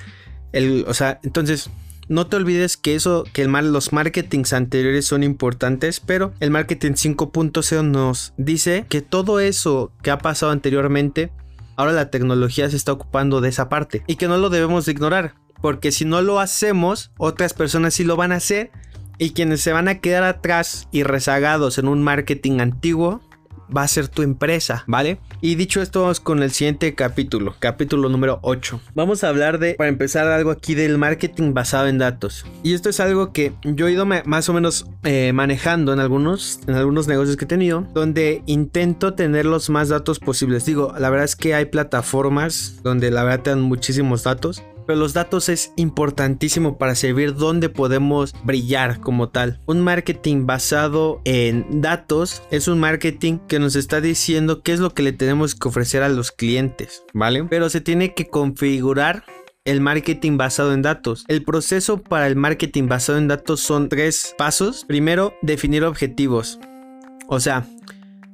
[0.54, 1.70] El, o sea, entonces
[2.10, 6.92] no te olvides que eso, que el los marketings anteriores son importantes, pero el marketing
[6.92, 11.32] 5.0 nos dice que todo eso que ha pasado anteriormente,
[11.76, 14.92] ahora la tecnología se está ocupando de esa parte y que no lo debemos de
[14.94, 18.72] ignorar, porque si no lo hacemos, otras personas sí lo van a hacer
[19.18, 23.22] y quienes se van a quedar atrás y rezagados en un marketing antiguo
[23.76, 25.20] va a ser tu empresa, ¿vale?
[25.42, 28.80] Y dicho esto, vamos con el siguiente capítulo, capítulo número 8.
[28.96, 32.46] Vamos a hablar de, para empezar, algo aquí del marketing basado en datos.
[32.64, 36.60] Y esto es algo que yo he ido más o menos eh, manejando en algunos,
[36.68, 40.66] en algunos negocios que he tenido, donde intento tener los más datos posibles.
[40.66, 44.98] Digo, la verdad es que hay plataformas donde la verdad te dan muchísimos datos pero
[44.98, 49.60] los datos es importantísimo para saber dónde podemos brillar como tal.
[49.68, 54.94] Un marketing basado en datos es un marketing que nos está diciendo qué es lo
[54.94, 57.44] que le tenemos que ofrecer a los clientes, ¿vale?
[57.44, 59.26] Pero se tiene que configurar
[59.66, 61.26] el marketing basado en datos.
[61.28, 64.86] El proceso para el marketing basado en datos son tres pasos.
[64.88, 66.58] Primero, definir objetivos.
[67.28, 67.68] O sea,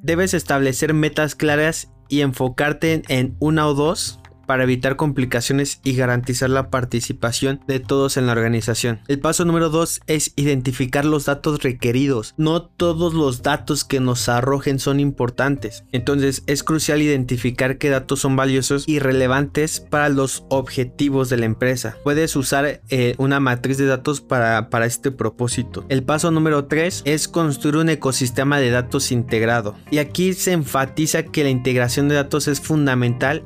[0.04, 6.50] debes establecer metas claras y enfocarte en una o dos para evitar complicaciones y garantizar
[6.50, 9.00] la participación de todos en la organización.
[9.08, 12.34] El paso número 2 es identificar los datos requeridos.
[12.38, 15.84] No todos los datos que nos arrojen son importantes.
[15.92, 21.46] Entonces es crucial identificar qué datos son valiosos y relevantes para los objetivos de la
[21.46, 21.98] empresa.
[22.04, 25.86] Puedes usar eh, una matriz de datos para, para este propósito.
[25.90, 29.76] El paso número 3 es construir un ecosistema de datos integrado.
[29.92, 33.44] Y aquí se enfatiza que la integración de datos es fundamental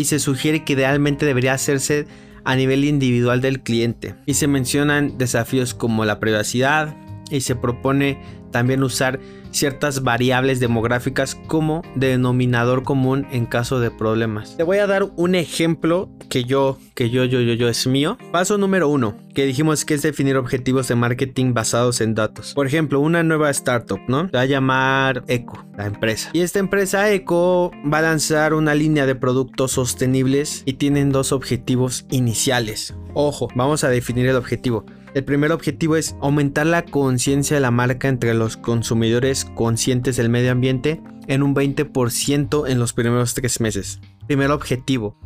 [0.00, 2.06] y se sugiere que idealmente debería hacerse
[2.44, 4.14] a nivel individual del cliente.
[4.24, 6.96] Y se mencionan desafíos como la privacidad
[7.30, 8.18] y se propone
[8.50, 9.20] también usar
[9.50, 14.56] ciertas variables demográficas como denominador común en caso de problemas.
[14.56, 18.16] Te voy a dar un ejemplo que yo, que yo, yo, yo, yo es mío.
[18.32, 22.54] Paso número uno, que dijimos que es definir objetivos de marketing basados en datos.
[22.54, 24.26] Por ejemplo, una nueva startup, ¿no?
[24.26, 26.30] Se va a llamar Eco, la empresa.
[26.32, 31.32] Y esta empresa Eco va a lanzar una línea de productos sostenibles y tienen dos
[31.32, 32.94] objetivos iniciales.
[33.14, 34.84] Ojo, vamos a definir el objetivo.
[35.12, 40.28] El primer objetivo es aumentar la conciencia de la marca entre los consumidores conscientes del
[40.28, 44.00] medio ambiente en un 20% en los primeros tres meses.
[44.28, 45.16] Primer objetivo.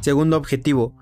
[0.00, 0.94] Segundo objetivo,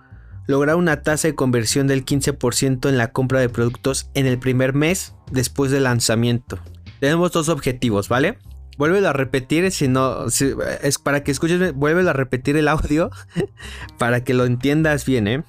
[0.47, 4.72] lograr una tasa de conversión del 15% en la compra de productos en el primer
[4.74, 6.59] mes después del lanzamiento.
[6.99, 8.38] Tenemos dos objetivos, ¿vale?
[8.78, 13.11] Vuelve a repetir, si no, es para que escuches, vuelve a repetir el audio
[13.99, 15.45] para que lo entiendas bien, ¿eh?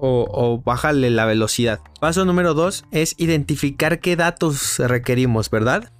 [0.00, 1.80] O, bájale la velocidad.
[2.00, 5.92] Paso número 2 es identificar qué datos requerimos, ¿verdad?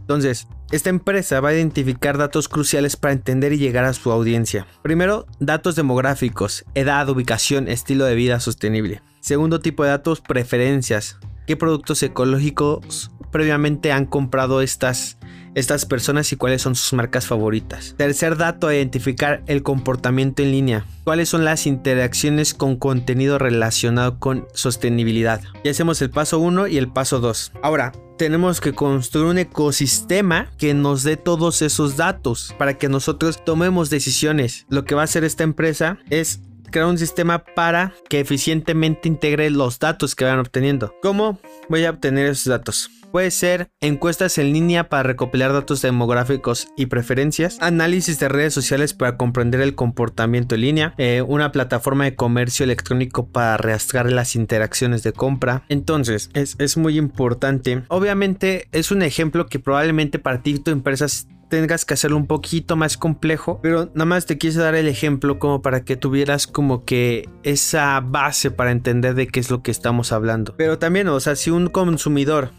[0.00, 4.66] Entonces, esta empresa va a identificar datos cruciales para entender y llegar a su audiencia.
[4.82, 9.02] Primero, datos demográficos, edad, ubicación, estilo de vida sostenible.
[9.20, 11.18] Segundo tipo de datos, preferencias.
[11.46, 15.18] ¿Qué productos ecológicos previamente han comprado estas
[15.56, 17.94] estas personas y cuáles son sus marcas favoritas.
[17.96, 20.84] Tercer dato, identificar el comportamiento en línea.
[21.02, 25.40] ¿Cuáles son las interacciones con contenido relacionado con sostenibilidad?
[25.64, 27.52] Ya hacemos el paso 1 y el paso 2.
[27.62, 33.42] Ahora, tenemos que construir un ecosistema que nos dé todos esos datos para que nosotros
[33.44, 34.66] tomemos decisiones.
[34.68, 39.50] Lo que va a hacer esta empresa es crear un sistema para que eficientemente integre
[39.50, 40.94] los datos que van obteniendo.
[41.02, 41.38] ¿Cómo
[41.68, 42.90] voy a obtener esos datos?
[43.12, 48.92] Puede ser encuestas en línea para recopilar datos demográficos y preferencias, análisis de redes sociales
[48.92, 54.36] para comprender el comportamiento en línea, eh, una plataforma de comercio electrónico para rastrear las
[54.36, 55.62] interacciones de compra.
[55.68, 57.84] Entonces, es, es muy importante.
[57.88, 61.06] Obviamente es un ejemplo que probablemente para ti tu empresa
[61.48, 65.38] tengas que hacerlo un poquito más complejo, pero nada más te quise dar el ejemplo
[65.38, 69.70] como para que tuvieras como que esa base para entender de qué es lo que
[69.70, 70.54] estamos hablando.
[70.56, 72.50] Pero también, o sea, si un consumidor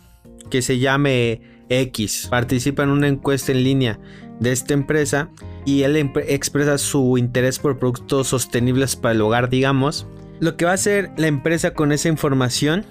[0.49, 3.99] que se llame X participa en una encuesta en línea
[4.39, 5.29] de esta empresa
[5.65, 5.95] y él
[6.27, 10.07] expresa su interés por productos sostenibles para el hogar, digamos,
[10.39, 12.85] lo que va a hacer la empresa con esa información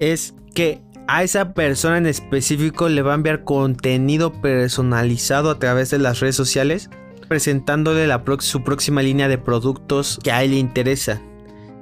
[0.00, 5.90] es que a esa persona en específico le va a enviar contenido personalizado a través
[5.90, 6.90] de las redes sociales
[7.28, 8.06] presentándole
[8.40, 11.20] su próxima línea de productos que a él le interesa.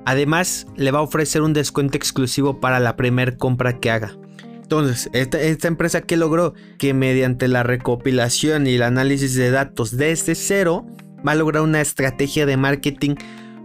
[0.05, 4.17] Además, le va a ofrecer un descuento exclusivo para la primera compra que haga.
[4.63, 10.35] Entonces, esta, empresa que logró que mediante la recopilación y el análisis de datos desde
[10.35, 10.87] cero
[11.27, 13.17] va a lograr una estrategia de marketing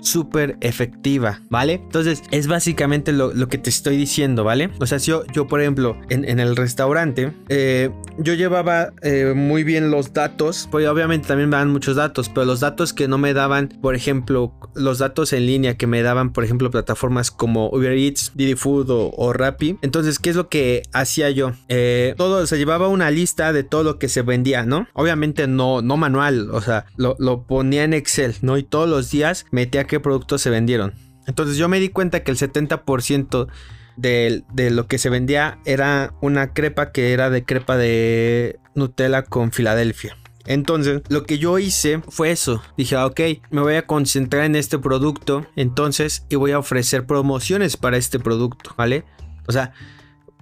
[0.02, 1.74] súper efectiva, ¿vale?
[1.74, 4.70] Entonces es básicamente lo, que te estoy diciendo, ¿vale?
[4.80, 9.64] O sea, si yo, yo por ejemplo, en, el restaurante, eh, yo llevaba eh, muy
[9.64, 13.18] bien los datos, pues obviamente también me dan muchos datos, pero los datos que no
[13.18, 17.70] me daban, por ejemplo, los datos en línea que me daban, por ejemplo, plataformas como
[17.70, 19.78] Uber Eats, Didi Food o, Rappi.
[19.82, 21.54] Entonces, ¿qué es lo que hacía yo?
[21.70, 24.88] Eh, todo, se llevaba una lista de todo lo que se vendía, ¿no?
[24.94, 28.58] Obviamente no, no manual, o sea, lo, lo ponía en Excel, ¿no?
[28.58, 30.94] Y todos los días metía qué productos se vendieron.
[31.28, 33.50] Entonces yo me di cuenta que el 70%
[33.98, 39.24] de, de, lo que se vendía era una crepa que era de crepa de Nutella
[39.24, 40.16] con Filadelfia.
[40.46, 42.64] Entonces, lo que yo hice fue eso.
[42.78, 43.20] Dije, ah, ok,
[43.50, 45.46] me voy a concentrar en este producto.
[45.58, 49.04] Entonces, y voy a ofrecer promociones para este producto, ¿vale?
[49.48, 49.74] O sea,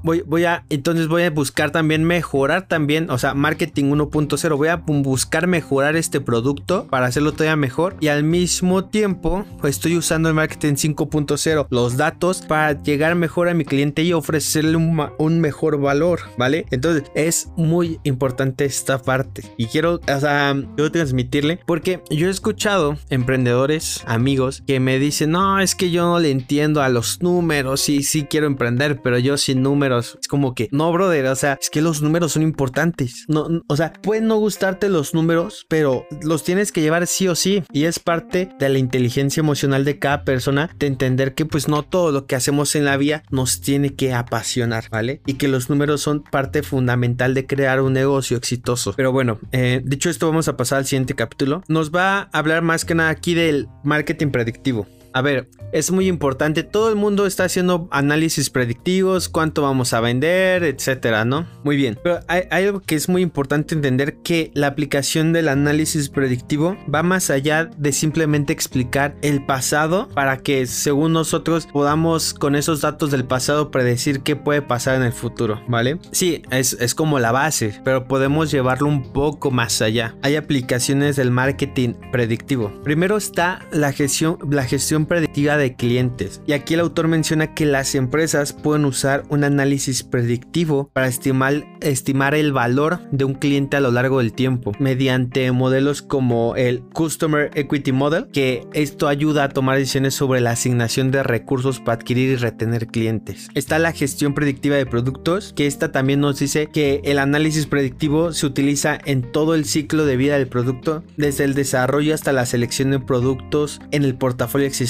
[0.03, 4.57] Voy, a, entonces voy a buscar también mejorar también, o sea, marketing 1.0.
[4.57, 7.95] Voy a buscar mejorar este producto para hacerlo todavía mejor.
[7.99, 13.53] Y al mismo tiempo, estoy usando el marketing 5.0, los datos para llegar mejor a
[13.53, 16.65] mi cliente y ofrecerle un, mejor valor, ¿vale?
[16.71, 19.43] Entonces es muy importante esta parte.
[19.57, 25.31] Y quiero, o sea, quiero transmitirle porque yo he escuchado emprendedores, amigos, que me dicen,
[25.31, 27.81] no, es que yo no le entiendo a los números.
[27.81, 30.17] Sí, sí quiero emprender, pero yo sin números números.
[30.21, 33.25] Es como que, no, brother, o sea, es que los números son importantes.
[33.27, 37.35] No, o sea, pueden no gustarte los números, pero los tienes que llevar sí o
[37.35, 37.63] sí.
[37.71, 41.83] Y es parte de la inteligencia emocional de cada persona de entender que pues no
[41.83, 45.21] todo lo que hacemos en la vida nos tiene que apasionar, ¿vale?
[45.25, 48.93] Y que los números son parte fundamental de crear un negocio exitoso.
[48.95, 51.63] Pero bueno, eh, dicho esto, vamos a pasar al siguiente capítulo.
[51.67, 54.87] Nos va a hablar más que nada aquí del marketing predictivo.
[55.13, 56.63] A ver, es muy importante.
[56.63, 61.47] Todo el mundo está haciendo análisis predictivos, cuánto vamos a vender, etcétera, ¿no?
[61.63, 61.99] Muy bien.
[62.03, 67.03] Pero hay, algo que es muy importante entender que la aplicación del análisis predictivo va
[67.03, 73.11] más allá de simplemente explicar el pasado para que según nosotros podamos con esos datos
[73.11, 75.99] del pasado predecir qué puede pasar en el futuro, ¿vale?
[76.11, 80.15] Sí, es, es como la base, pero podemos llevarlo un poco más allá.
[80.21, 82.71] Hay aplicaciones del marketing predictivo.
[82.83, 86.41] Primero está la gestión, la gestión predictiva de clientes.
[86.45, 91.65] Y aquí el autor menciona que las empresas pueden usar un análisis predictivo para estimar,
[91.81, 96.81] estimar el valor de un cliente a lo largo del tiempo mediante modelos como el
[96.81, 101.95] Customer Equity Model, que esto ayuda a tomar decisiones sobre la asignación de recursos para
[101.95, 103.49] adquirir y retener clientes.
[103.55, 108.33] Está la gestión predictiva de productos, que esta también nos dice que el análisis predictivo
[108.33, 112.45] se utiliza en todo el ciclo de vida del producto, desde el desarrollo hasta la
[112.45, 114.88] selección de productos en el portafolio existente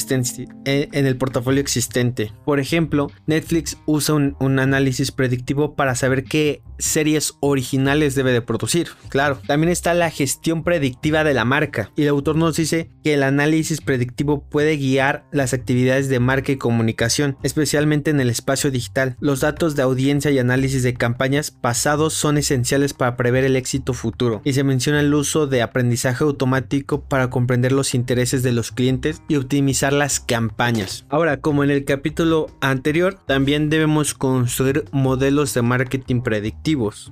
[0.65, 2.31] en el portafolio existente.
[2.45, 8.41] Por ejemplo, Netflix usa un, un análisis predictivo para saber qué series originales debe de
[8.41, 8.87] producir.
[9.09, 13.13] Claro, también está la gestión predictiva de la marca y el autor nos dice que
[13.13, 18.71] el análisis predictivo puede guiar las actividades de marca y comunicación, especialmente en el espacio
[18.71, 19.17] digital.
[19.19, 23.93] Los datos de audiencia y análisis de campañas pasados son esenciales para prever el éxito
[23.93, 28.71] futuro y se menciona el uso de aprendizaje automático para comprender los intereses de los
[28.71, 31.05] clientes y optimizar las campañas.
[31.09, 36.59] Ahora, como en el capítulo anterior, también debemos construir modelos de marketing predictivo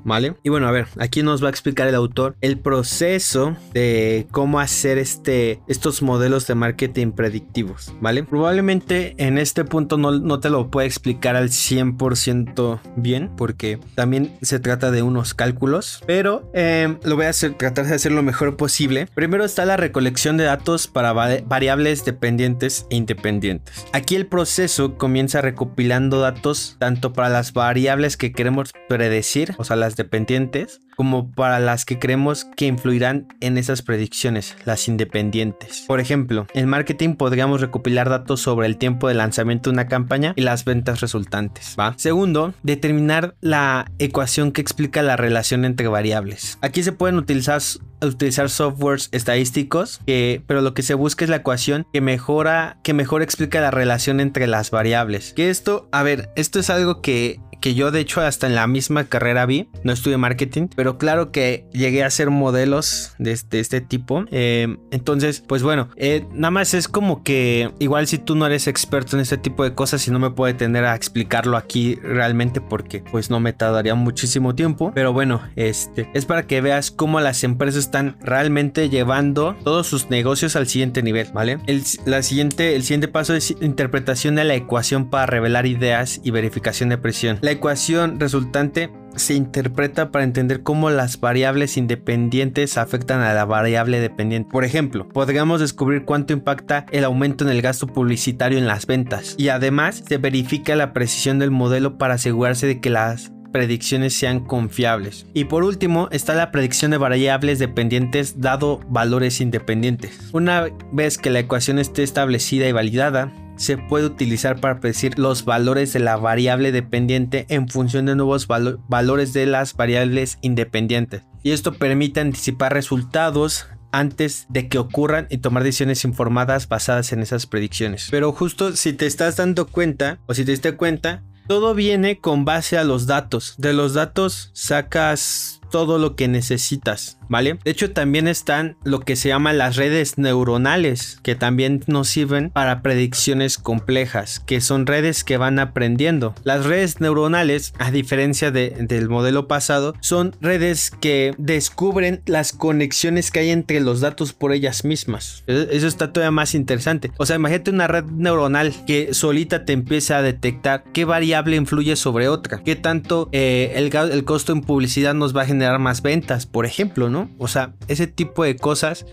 [0.04, 0.36] ¿vale?
[0.44, 4.60] Y bueno, a ver, aquí nos va a explicar el autor el proceso de cómo
[4.60, 8.24] hacer este, estos modelos de marketing predictivos, ¿vale?
[8.24, 14.38] Probablemente en este punto no, no te lo puedo explicar al 100% bien, porque también
[14.42, 18.24] se trata de unos cálculos, pero em, lo voy a hacer, tratar de hacer lo
[18.24, 19.08] mejor posible.
[19.14, 23.86] Primero está la recolección de datos para variables dependientes e independientes.
[23.94, 29.76] Aquí el proceso comienza recopilando datos tanto para las variables que queremos predecir o sea,
[29.76, 35.86] las dependientes, como para las que creemos que influirán en esas predicciones, las independientes.
[35.88, 40.34] Por ejemplo, en marketing podríamos recopilar datos sobre el tiempo de lanzamiento de una campaña
[40.36, 41.76] y las ventas resultantes.
[41.80, 41.94] ¿va?
[41.98, 46.58] Segundo, determinar la ecuación que explica la relación entre variables.
[46.62, 47.62] Aquí se pueden utilizar
[48.02, 53.22] utilizar softwares estadísticos, pero lo que se busca es la ecuación que mejora, que mejor
[53.22, 55.34] explica la relación entre las variables.
[55.34, 58.68] Que esto, a ver, esto es algo que que yo de hecho hasta en la
[58.68, 63.60] misma carrera vi, no estudié marketing, pero claro que llegué a hacer modelos de este,
[63.60, 64.26] este tipo.
[64.32, 68.68] Eh, entonces, pues bueno, eh, nada más es como que igual si tú no eres
[68.68, 72.62] experto en este tipo de cosas y no me puede tener a explicarlo aquí realmente
[72.62, 74.92] porque pues no me tardaría muchísimo tiempo.
[74.94, 80.10] Pero bueno, este es para que veas cómo las empresas están realmente llevando todos sus
[80.10, 81.60] negocios al siguiente nivel, ¿vale?
[81.68, 86.32] El, la siguiente, el siguiente paso es interpretación de la ecuación para revelar ideas y
[86.32, 87.40] verificación de presión.
[87.48, 94.02] La ecuación resultante se interpreta para entender cómo las variables independientes afectan a la variable
[94.02, 94.50] dependiente.
[94.52, 99.34] Por ejemplo, podríamos descubrir cuánto impacta el aumento en el gasto publicitario en las ventas
[99.38, 104.42] y además se verifica la precisión del modelo para asegurarse de que las predicciones sean
[104.42, 105.26] confiables.
[105.34, 110.20] Y por último está la predicción de variables dependientes dado valores independientes.
[110.34, 115.44] Una vez que la ecuación esté establecida y validada, se puede utilizar para predecir los
[115.46, 121.24] valores de la variable dependiente en función de nuevos valores de las variables independientes.
[121.44, 127.22] Y esto permite anticipar resultados antes de que ocurran y tomar decisiones informadas basadas en
[127.22, 128.08] esas predicciones.
[128.12, 132.44] Pero justo si te estás dando cuenta o si te diste cuenta, todo viene con
[132.44, 133.56] base a los datos.
[133.58, 137.17] De los datos sacas todo lo que necesitas.
[137.30, 137.60] ¿Vale?
[137.64, 142.50] De hecho, también están lo que se llaman las redes neuronales, que también nos sirven
[142.50, 146.36] para predicciones complejas, que son redes que van aprendiendo.
[146.44, 153.40] Las redes neuronales, a diferencia del modelo pasado, son redes que descubren las conexiones que
[153.40, 155.44] hay entre los datos por ellas mismas.
[155.48, 157.12] E, eso está todavía más interesante.
[157.18, 161.96] O sea, imagínate una red neuronal que solita te empieza a detectar qué variable influye
[161.96, 166.46] sobre otra, qué tanto eh, el, costo en publicidad nos va a generar más ventas,
[166.46, 167.17] por ejemplo, ¿no?
[167.38, 169.06] O sea, ese tipo de cosas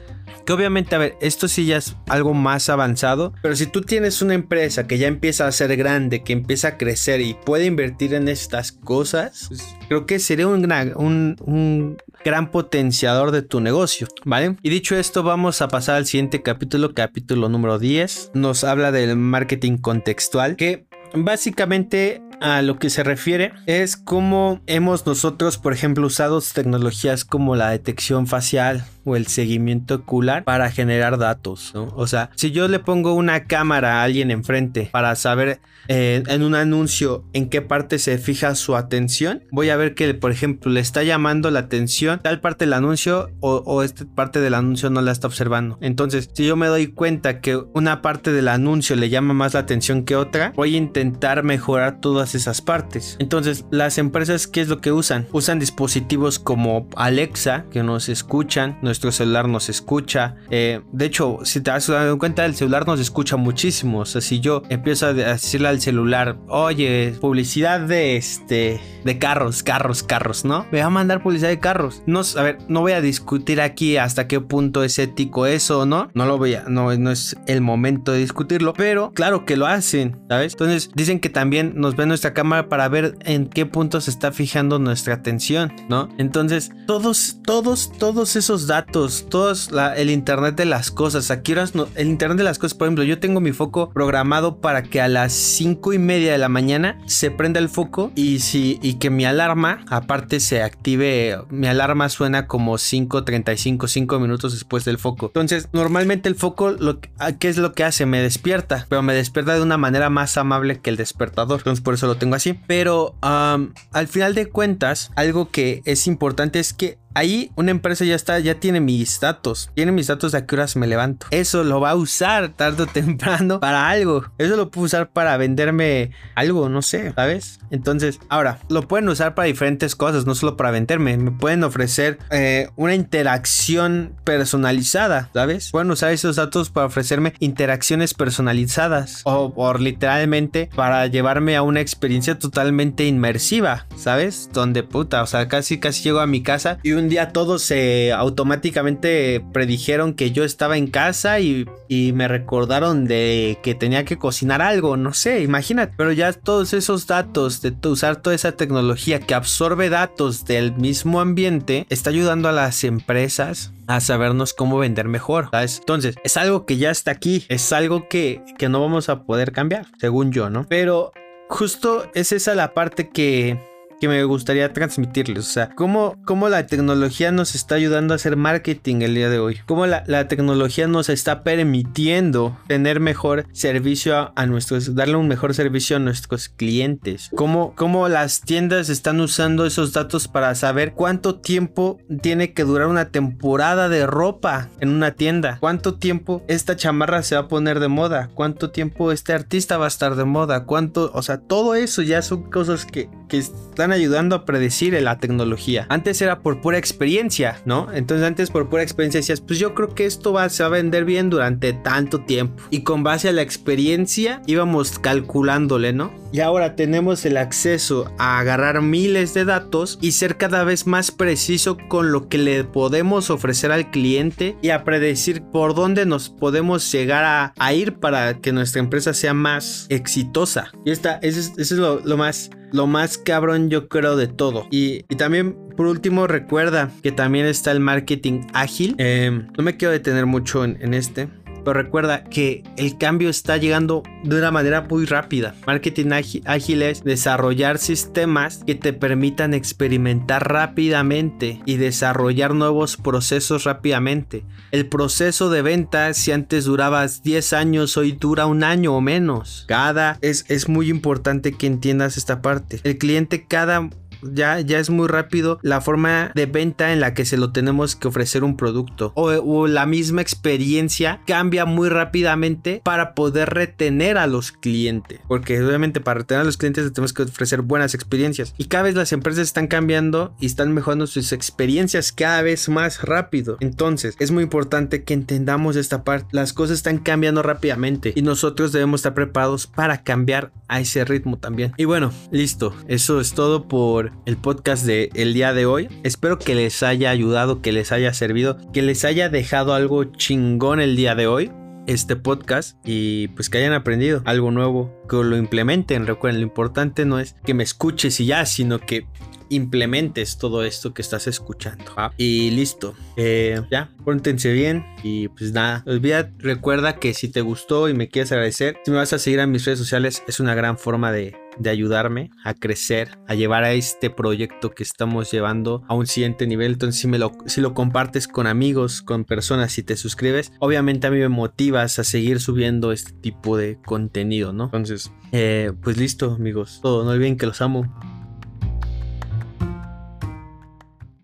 [0.45, 4.21] que obviamente, a ver, esto sí ya es algo más avanzado, pero si tú tienes
[4.21, 8.15] una empresa que ya empieza a ser grande, que empieza a crecer y puede invertir
[8.15, 13.61] en estas cosas, pues, creo que sería un gran, un, un gran potenciador de tu
[13.61, 14.57] negocio, ¿vale?
[14.63, 18.33] Y dicho esto, vamos a pasar al siguiente capítulo, capítulo número 10.
[18.35, 25.07] Nos habla del marketing contextual, que básicamente a lo que se refiere es cómo hemos
[25.07, 31.19] nosotros, por ejemplo, usado tecnologías como la detección facial o el seguimiento ocular para generar
[31.19, 31.73] datos.
[31.75, 36.43] O sea, si yo le pongo una cámara a alguien enfrente para saber eh, en
[36.43, 40.71] un anuncio en qué parte se fija su atención, voy a ver que, por ejemplo,
[40.71, 45.03] le está llamando la atención tal parte del anuncio o, esta parte del anuncio no
[45.03, 45.79] la está observando.
[45.81, 49.61] Entonces, si yo me doy cuenta que una parte del anuncio le llama más la
[49.61, 53.17] atención que otra, voy a intentar mejorar todas esas partes.
[53.19, 55.27] Entonces, las empresas, ¿qué es lo que usan?
[55.33, 60.37] Usan dispositivos como Alexa, que nos escuchan, nuestro celular nos escucha.
[60.51, 64.01] Eh, de hecho, si te has dado cuenta, el celular nos escucha muchísimo.
[64.01, 69.65] O sea, si yo empiezo a decirle al celular, oye, publicidad de este, de carros,
[69.65, 70.67] carros, carros, ¿no?
[70.71, 72.03] Me va a mandar publicidad de carros.
[72.07, 76.09] No, a ver, no voy a discutir aquí hasta qué punto es ético eso no.
[76.15, 79.67] No lo voy a, no, no es el momento de discutirlo, pero claro que lo
[79.67, 80.53] hacen, ¿sabes?
[80.53, 84.31] Entonces, dicen que también nos ven nuestra cámara para ver en qué punto se está
[84.31, 86.09] fijando nuestra atención, ¿no?
[86.19, 92.09] Entonces, todos, todos, todos esos datos, todos el Internet de las cosas, aquí no, el
[92.09, 95.33] Internet de las cosas, por ejemplo, yo tengo mi foco programado para que a las
[95.33, 99.25] cinco y media de la mañana se prenda el foco y si y que mi
[99.25, 105.27] alarma aparte se active, mi alarma suena como 5.35, 5 minutos después del foco.
[105.27, 108.07] Entonces, normalmente el foco, lo, ¿qué es lo que hace?
[108.07, 111.61] Me despierta, pero me despierta de una manera más amable que el despertador.
[111.61, 112.55] Entonces, por eso lo tengo así.
[112.67, 118.17] Pero al final de cuentas, algo que es importante es que Ahí una empresa ya
[118.17, 121.27] está, ya tiene mis datos, tiene mis datos de a qué horas me levanto.
[121.31, 124.25] Eso lo va a usar tarde o temprano para algo.
[124.37, 127.61] Eso lo puedo usar para venderme algo, no sé, ¿sabes?
[127.75, 131.17] Entonces, ahora, lo pueden usar para diferentes cosas, no solo para venderme.
[131.17, 135.71] Me pueden ofrecer eh, una interacción personalizada, ¿sabes?
[135.71, 141.81] Pueden usar esos datos para ofrecerme interacciones personalizadas o por literalmente para llevarme a una
[141.81, 144.51] experiencia totalmente inmersiva, ¿sabes?
[144.53, 148.13] Donde puta, o sea, casi casi llego a mi casa y un día todos se
[148.13, 151.67] automáticamente predijeron que yo estaba en casa y,
[152.15, 155.95] me recordaron de que tenía que cocinar algo, no sé, imagínate.
[155.97, 161.21] Pero ya todos esos datos, de usar toda esa tecnología que absorbe datos del mismo
[161.21, 165.49] ambiente, está ayudando a las empresas a sabernos cómo vender mejor.
[165.53, 169.53] Entonces, es algo que ya está aquí, es algo que, que no vamos a poder
[169.53, 170.67] cambiar, según yo, ¿no?
[170.69, 171.13] Pero
[171.49, 173.74] justo es esa la parte que
[174.05, 175.39] que me gustaría transmitirles.
[175.39, 179.39] O sea, cómo, cómo la tecnología nos está ayudando a hacer marketing el día de
[179.39, 179.61] hoy.
[179.65, 185.97] Cómo la, tecnología nos está permitiendo tener mejor servicio a, nuestros, darle un mejor servicio
[185.97, 187.31] a nuestros clientes.
[187.35, 192.89] Cómo, cómo las tiendas están usando esos datos para saber cuánto tiempo tiene que durar
[192.89, 195.57] una temporada de ropa en una tienda.
[195.61, 198.29] Cuánto tiempo esta chamarra se va a poner de moda.
[198.35, 200.65] Cuánto tiempo este artista va a estar de moda.
[200.65, 205.19] Cuánto, o sea, todo eso ya son cosas que, que están ayudando a predecir la
[205.19, 205.87] tecnología.
[205.89, 207.93] Antes era por pura experiencia, ¿no?
[207.93, 210.73] Entonces antes por pura experiencia decías, pues yo creo que esto va, se va a
[210.73, 212.63] vender bien durante tanto tiempo.
[212.71, 216.13] Y con base a la experiencia íbamos calculándole, ¿no?
[216.33, 221.11] Y ahora tenemos el acceso a agarrar miles de datos y ser cada vez más
[221.11, 226.31] preciso con lo que le podemos ofrecer al cliente y a predecir por dónde nos
[226.31, 230.73] podemos llegar a, ir para que nuestra empresa sea más exitosa.
[230.85, 234.67] Y esta, eso es, lo, lo más lo más cabrón yo creo de todo.
[234.71, 238.97] Y, también por último recuerda que también está el marketing ágil.
[238.99, 241.29] Em, no me quiero detener mucho en este.
[241.65, 245.55] Pero recuerda que el cambio está llegando de una manera muy rápida.
[245.67, 246.11] Marketing
[246.45, 254.45] ágil es desarrollar sistemas que te permitan experimentar rápidamente y desarrollar nuevos procesos rápidamente.
[254.71, 259.65] El proceso de venta, si antes durabas 10 años, hoy dura un año o menos.
[259.69, 262.81] Cada es, es muy importante que entiendas esta parte.
[262.85, 263.89] El cliente cada
[264.33, 267.97] ya, ya es muy rápido la forma de venta en la que se lo tenemos
[267.97, 269.13] que ofrecer un producto.
[269.15, 275.21] O, la misma experiencia cambia muy rápidamente para poder retener a los clientes.
[275.29, 278.55] Porque obviamente para retener a los clientes tenemos que ofrecer buenas experiencias.
[278.59, 283.03] Y cada vez las empresas están cambiando y están mejorando sus experiencias cada vez más
[283.03, 283.57] rápido.
[283.61, 286.29] Entonces es muy importante que entendamos esta parte.
[286.33, 291.39] Las cosas están cambiando rápidamente y nosotros debemos estar preparados para cambiar a ese ritmo
[291.39, 291.73] también.
[291.77, 292.75] Y bueno, listo.
[292.89, 295.89] Eso es todo por el podcast de el día de hoy.
[296.03, 300.81] Espero que les haya ayudado, que les haya servido, que les haya dejado algo chingón
[300.81, 301.51] el día de hoy
[301.87, 306.07] este podcast y pues que hayan aprendido algo nuevo, que lo implementen.
[306.07, 309.07] Recuerden, lo importante no es que me escuches y ya, sino que
[309.51, 311.85] implementes todo esto que estás escuchando.
[312.17, 312.95] Y listo.
[313.17, 314.85] Eh, ya, póntense bien.
[315.03, 318.99] Y pues nada, olvida, recuerda que si te gustó y me quieres agradecer, si me
[318.99, 322.55] vas a seguir a mis redes sociales, es una gran forma de, de ayudarme a
[322.55, 326.73] crecer, a llevar a este proyecto que estamos llevando a un siguiente nivel.
[326.73, 331.07] Entonces, si, me lo, si lo compartes con amigos, con personas, si te suscribes, obviamente
[331.07, 334.65] a mí me motivas a seguir subiendo este tipo de contenido, ¿no?
[334.65, 336.81] Entonces, eh, pues listo, amigos.
[336.83, 337.93] Todo, no olviden que los amo.